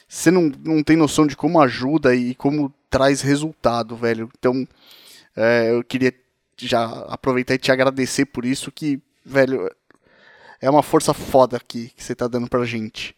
[0.08, 4.30] você não, não tem noção de como ajuda e como traz resultado, velho.
[4.38, 4.68] Então,
[5.36, 6.14] é, eu queria
[6.58, 9.70] já aproveitar e te agradecer por isso, que, velho,
[10.62, 13.16] é uma força foda aqui que você tá dando pra gente.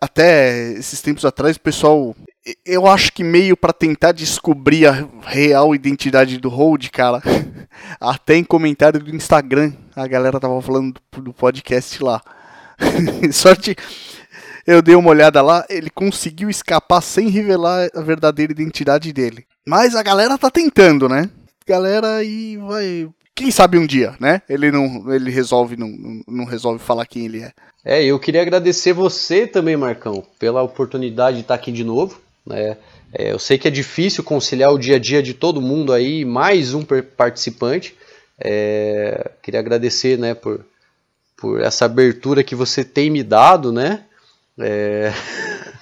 [0.00, 2.14] Até esses tempos atrás, o pessoal,
[2.64, 7.22] eu acho que meio pra tentar descobrir a real identidade do Hold, cara,
[8.00, 12.20] até em comentário do Instagram, a galera tava falando do, do podcast lá.
[13.32, 13.76] Sorte,
[14.66, 19.46] eu dei uma olhada lá, ele conseguiu escapar sem revelar a verdadeira identidade dele.
[19.66, 21.30] Mas a galera tá tentando, né?
[21.66, 23.08] Galera aí vai.
[23.34, 24.42] Quem sabe um dia, né?
[24.48, 25.12] Ele não.
[25.12, 25.88] Ele resolve, não,
[26.26, 27.52] não resolve falar quem ele é.
[27.84, 32.20] É, eu queria agradecer você também, Marcão, pela oportunidade de estar aqui de novo.
[32.46, 32.76] Né?
[33.12, 36.24] É, eu sei que é difícil conciliar o dia a dia de todo mundo aí,
[36.24, 36.82] mais um
[37.16, 37.96] participante.
[38.38, 40.64] É, queria agradecer né, por,
[41.36, 44.04] por essa abertura que você tem me dado, né?
[44.58, 45.12] É,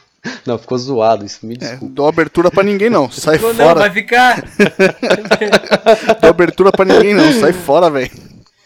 [0.47, 1.95] Não, ficou zoado, isso me É, desculpa.
[1.95, 3.81] dou abertura pra ninguém não, sai Não, não, fora.
[3.81, 4.43] vai ficar.
[6.21, 8.11] Dou abertura pra ninguém não, sai fora, velho.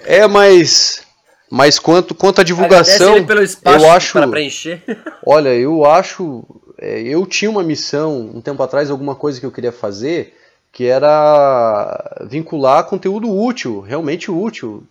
[0.05, 1.03] É, mas.
[1.51, 4.13] Mas quanto, quanto à divulgação, ele pelo espaço eu acho.
[4.13, 4.83] para preencher.
[5.25, 6.45] Olha, eu acho.
[6.79, 10.37] é, Eu tinha uma missão um tempo atrás, alguma coisa que eu queria fazer,
[10.73, 14.83] que era vincular conteúdo útil, realmente útil,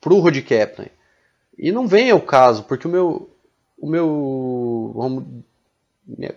[0.00, 0.86] pro Road Captain.
[1.58, 3.28] E não vem ao caso, porque o meu.
[3.78, 4.92] O meu.
[4.94, 5.24] Vamos,
[6.16, 6.34] minha-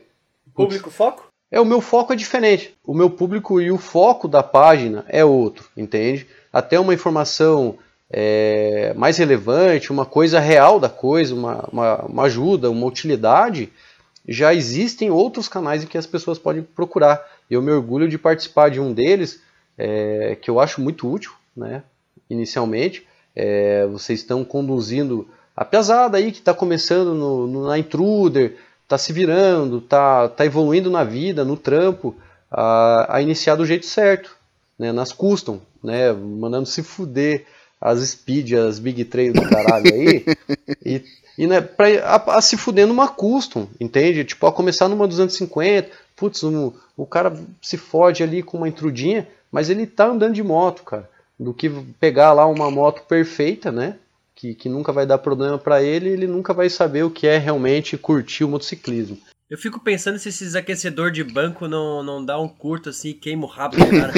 [0.54, 1.28] Público foco?
[1.52, 2.74] é, o meu foco é diferente.
[2.86, 6.26] O meu público e o foco da página é outro, entende?
[6.52, 7.78] Até uma informação
[8.10, 13.70] é, mais relevante, uma coisa real da coisa, uma, uma, uma ajuda, uma utilidade,
[14.28, 17.22] já existem outros canais em que as pessoas podem procurar.
[17.50, 19.42] Eu me orgulho de participar de um deles,
[19.78, 21.84] é, que eu acho muito útil, né?
[22.30, 23.06] Inicialmente,
[23.38, 28.56] É, vocês estão conduzindo a pesada aí que está começando no, no- na Intruder,
[28.86, 32.16] está se virando, está tá evoluindo na vida, no trampo,
[32.52, 34.36] a, a iniciar do jeito certo,
[34.80, 34.92] né?
[34.92, 36.14] Nas custom, né?
[36.14, 37.46] Mandando se fuder
[37.82, 40.26] as speed, as big trail do caralho aí,
[40.86, 41.04] e,
[41.38, 44.24] e né, pra, a, a se fuder numa custom, entende?
[44.24, 49.28] Tipo, a começar numa 250, putz, um- o cara se fode ali com uma intrudinha,
[49.52, 51.10] mas ele tá andando de moto, cara.
[51.38, 51.70] Do que
[52.00, 53.98] pegar lá uma moto perfeita, né?
[54.36, 57.38] Que, que nunca vai dar problema pra ele, ele nunca vai saber o que é
[57.38, 59.18] realmente curtir o motociclismo.
[59.50, 63.14] Eu fico pensando se esses aquecedor de banco não, não dá um curto assim e
[63.14, 64.14] queima o rabo do cara.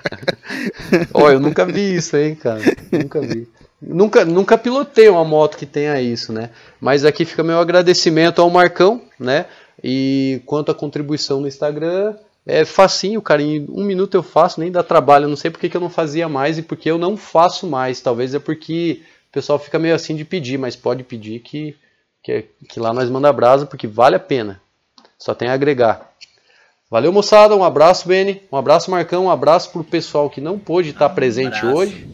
[1.12, 2.62] Ó, eu nunca vi isso, hein, cara.
[2.92, 3.48] Nunca vi.
[3.82, 6.50] Nunca, nunca pilotei uma moto que tenha isso, né?
[6.80, 9.46] Mas aqui fica meu agradecimento ao Marcão, né?
[9.82, 12.14] E quanto à contribuição no Instagram,
[12.46, 13.42] é facinho, cara.
[13.42, 15.24] Em um minuto eu faço, nem dá trabalho.
[15.24, 18.00] Eu não sei porque que eu não fazia mais e porque eu não faço mais.
[18.00, 21.76] Talvez é porque o pessoal fica meio assim de pedir, mas pode pedir que,
[22.22, 24.60] que, que lá nós manda brasa, porque vale a pena.
[25.18, 26.10] Só tem a agregar.
[26.90, 27.54] Valeu, moçada.
[27.54, 28.42] Um abraço, Beni.
[28.50, 29.26] Um abraço, Marcão.
[29.26, 31.76] Um abraço pro pessoal que não pôde estar presente abraço.
[31.76, 32.08] hoje.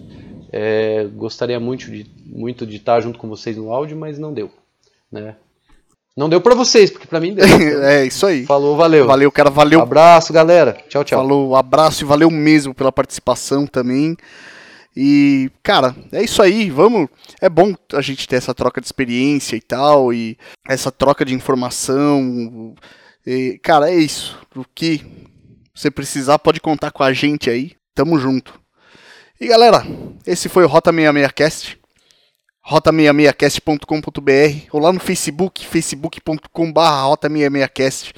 [0.53, 4.51] É, gostaria muito de, muito de estar junto com vocês no áudio, mas não deu.
[5.11, 5.37] Né?
[6.17, 7.45] Não deu pra vocês, porque pra mim deu.
[7.85, 8.47] É isso aí.
[8.47, 9.07] Falou, valeu.
[9.07, 9.83] Valeu, cara, valeu.
[9.83, 10.77] Abraço, galera.
[10.89, 11.19] Tchau, tchau.
[11.19, 14.17] Falou, abraço e valeu mesmo pela participação também.
[14.97, 17.09] E, cara, é isso aí, vamos.
[17.39, 21.35] É bom a gente ter essa troca de experiência e tal, e essa troca de
[21.35, 22.75] informação.
[23.27, 24.39] E, cara, é isso.
[24.57, 25.05] O que
[25.75, 27.73] você precisar, pode contar com a gente aí.
[27.95, 28.59] Tamo junto.
[29.39, 29.85] E galera,
[30.27, 31.77] esse foi o Rota 66cast.
[32.69, 38.12] Rota66cast.com.br ou lá no Facebook, facebook.com.br Rota66cast.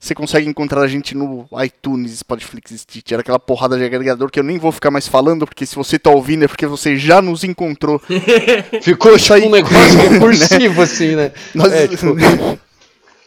[0.00, 4.44] Você consegue encontrar a gente no iTunes, Spotify, Stitcher, aquela porrada de agregador que eu
[4.44, 7.42] nem vou ficar mais falando, porque se você tá ouvindo é porque você já nos
[7.42, 8.00] encontrou.
[8.80, 9.42] Ficou Isso aí.
[9.42, 11.32] tipo um negócio recursivo, assim, né?
[11.52, 12.14] Nós- É, tipo,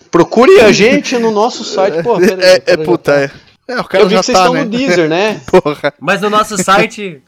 [0.10, 2.02] procure a gente no nosso site.
[2.04, 3.28] Pô, pera aí, é, é, aí, puta, já é.
[3.28, 3.34] tá.
[3.68, 4.64] É, o cara Eu vi já que vocês tá, estão né?
[4.64, 5.42] no Deezer, né?
[5.52, 5.94] Porra.
[6.00, 7.22] Mas no nosso site.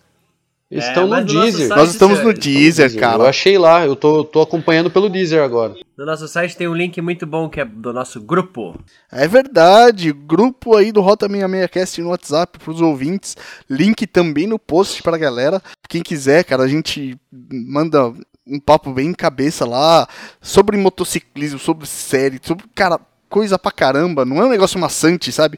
[0.78, 1.68] Estão mas no no Deezer.
[1.68, 3.24] site- Nós estamos no Deezer, Eu cara.
[3.30, 5.76] achei lá, eu tô, tô acompanhando pelo Deezer agora.
[5.98, 8.76] No nosso site tem um link muito bom que é do nosso grupo.
[9.12, 13.38] É verdade, grupo aí do Rota 66cast no WhatsApp pros ouvintes,
[13.70, 15.62] link também no post pra galera.
[15.88, 17.16] Quem quiser, cara, a gente
[17.52, 18.12] manda
[18.48, 20.08] um papo bem cabeça lá
[20.42, 23.00] sobre motociclismo, sobre série, sobre, cara,
[23.30, 25.58] coisa pra caramba, não é um negócio maçante, sabe?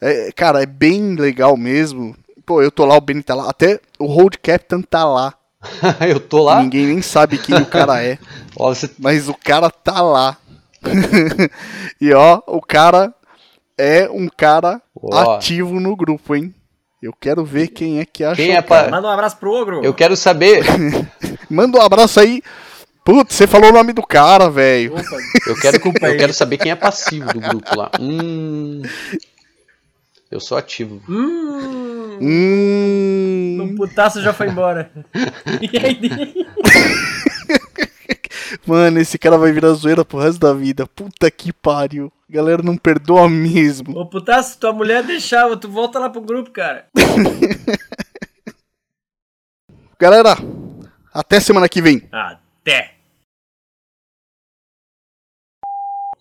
[0.00, 2.16] É, cara, é bem legal mesmo.
[2.44, 5.34] Pô, eu tô lá, o Benny tá lá, até o Road Captain tá lá.
[6.08, 6.62] eu tô lá.
[6.62, 8.18] Ninguém nem sabe quem o cara é.
[8.56, 10.36] Ó, você Mas o cara tá lá.
[12.00, 13.14] e ó, o cara
[13.78, 15.34] é um cara Ó.
[15.34, 16.52] ativo no grupo, hein?
[17.00, 18.36] Eu quero ver quem é que acha.
[18.36, 19.84] Quem é pra- Manda um abraço pro Ogro.
[19.84, 20.64] Eu quero saber.
[21.48, 22.42] Manda um abraço aí
[23.04, 24.94] Putz, você falou o nome do cara, velho.
[25.46, 27.90] Eu quero, eu quero saber quem é passivo do grupo lá.
[28.00, 28.82] Hum.
[30.30, 31.02] Eu sou ativo.
[31.08, 31.81] Hum,
[32.24, 33.58] Hum.
[33.60, 34.92] o putaço já foi embora.
[35.60, 35.98] E aí?
[38.64, 40.86] Mano, esse cara vai virar zoeira pro resto da vida.
[40.86, 42.12] Puta que pariu.
[42.30, 43.98] Galera não perdoa mesmo.
[43.98, 46.86] Ô putaço, tua mulher deixava, tu volta lá pro grupo, cara.
[49.98, 50.36] Galera,
[51.12, 52.08] até semana que vem.
[52.12, 52.94] Até.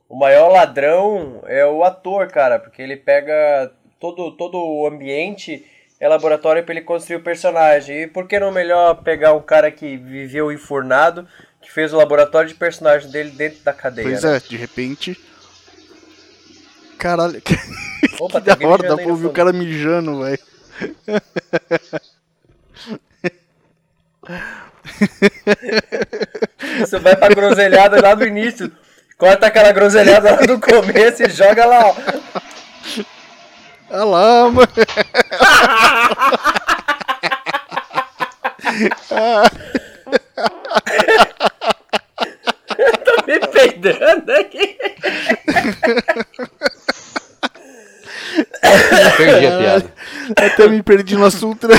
[0.10, 5.64] O maior ladrão é o ator, cara, porque ele pega todo, todo o ambiente,
[6.02, 8.02] é laboratório pra ele construir o personagem.
[8.02, 11.28] E por que não melhor pegar um cara que viveu enfurnado,
[11.62, 14.10] que fez o laboratório de personagem dele dentro da cadeia?
[14.10, 14.38] Pois né?
[14.38, 15.16] é, de repente.
[16.98, 17.54] Caralho, que
[18.20, 20.40] Opa, da tem alguém hora, dá pra ouvir o cara mijando, velho.
[26.80, 28.72] Você vai pra groselhada lá do início.
[29.20, 31.96] Corta aquela groselhada lá do começo e joga lá, ó.
[33.92, 34.68] Olha lá, mano.
[43.06, 44.78] Tô me peidando aqui.
[49.18, 49.94] Perdi a piada.
[50.38, 51.68] Até me perdi no assunto.
[51.68, 51.76] né?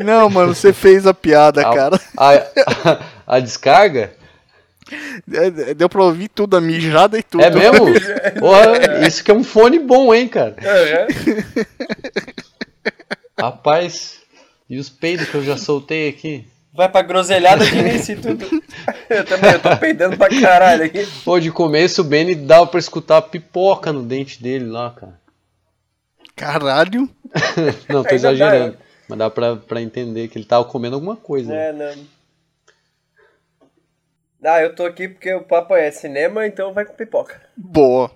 [0.00, 2.00] Não, mano, você fez a piada, A, cara.
[2.16, 4.12] a, a- a descarga?
[5.32, 7.42] É, Deu pra ouvir tudo, a mijada e tudo.
[7.44, 7.86] É mesmo?
[8.40, 10.56] Porra, isso que é um fone bom, hein, cara?
[13.38, 14.20] Rapaz,
[14.68, 16.46] e os peidos que eu já soltei aqui?
[16.72, 18.46] Vai pra groselhada de início e tudo.
[19.10, 21.06] Eu também, eu tô peidando pra caralho aqui.
[21.24, 25.18] Pô, de começo o Benny dava pra escutar a pipoca no dente dele lá, cara.
[26.36, 27.08] Caralho.
[27.88, 28.76] Não, tô Ainda exagerando.
[29.08, 31.48] Mas dá pra, pra entender que ele tava comendo alguma coisa.
[31.50, 31.68] né?
[31.68, 31.94] É, não.
[34.44, 37.40] Ah, eu tô aqui porque o papo é cinema, então vai com pipoca.
[37.56, 38.10] Boa.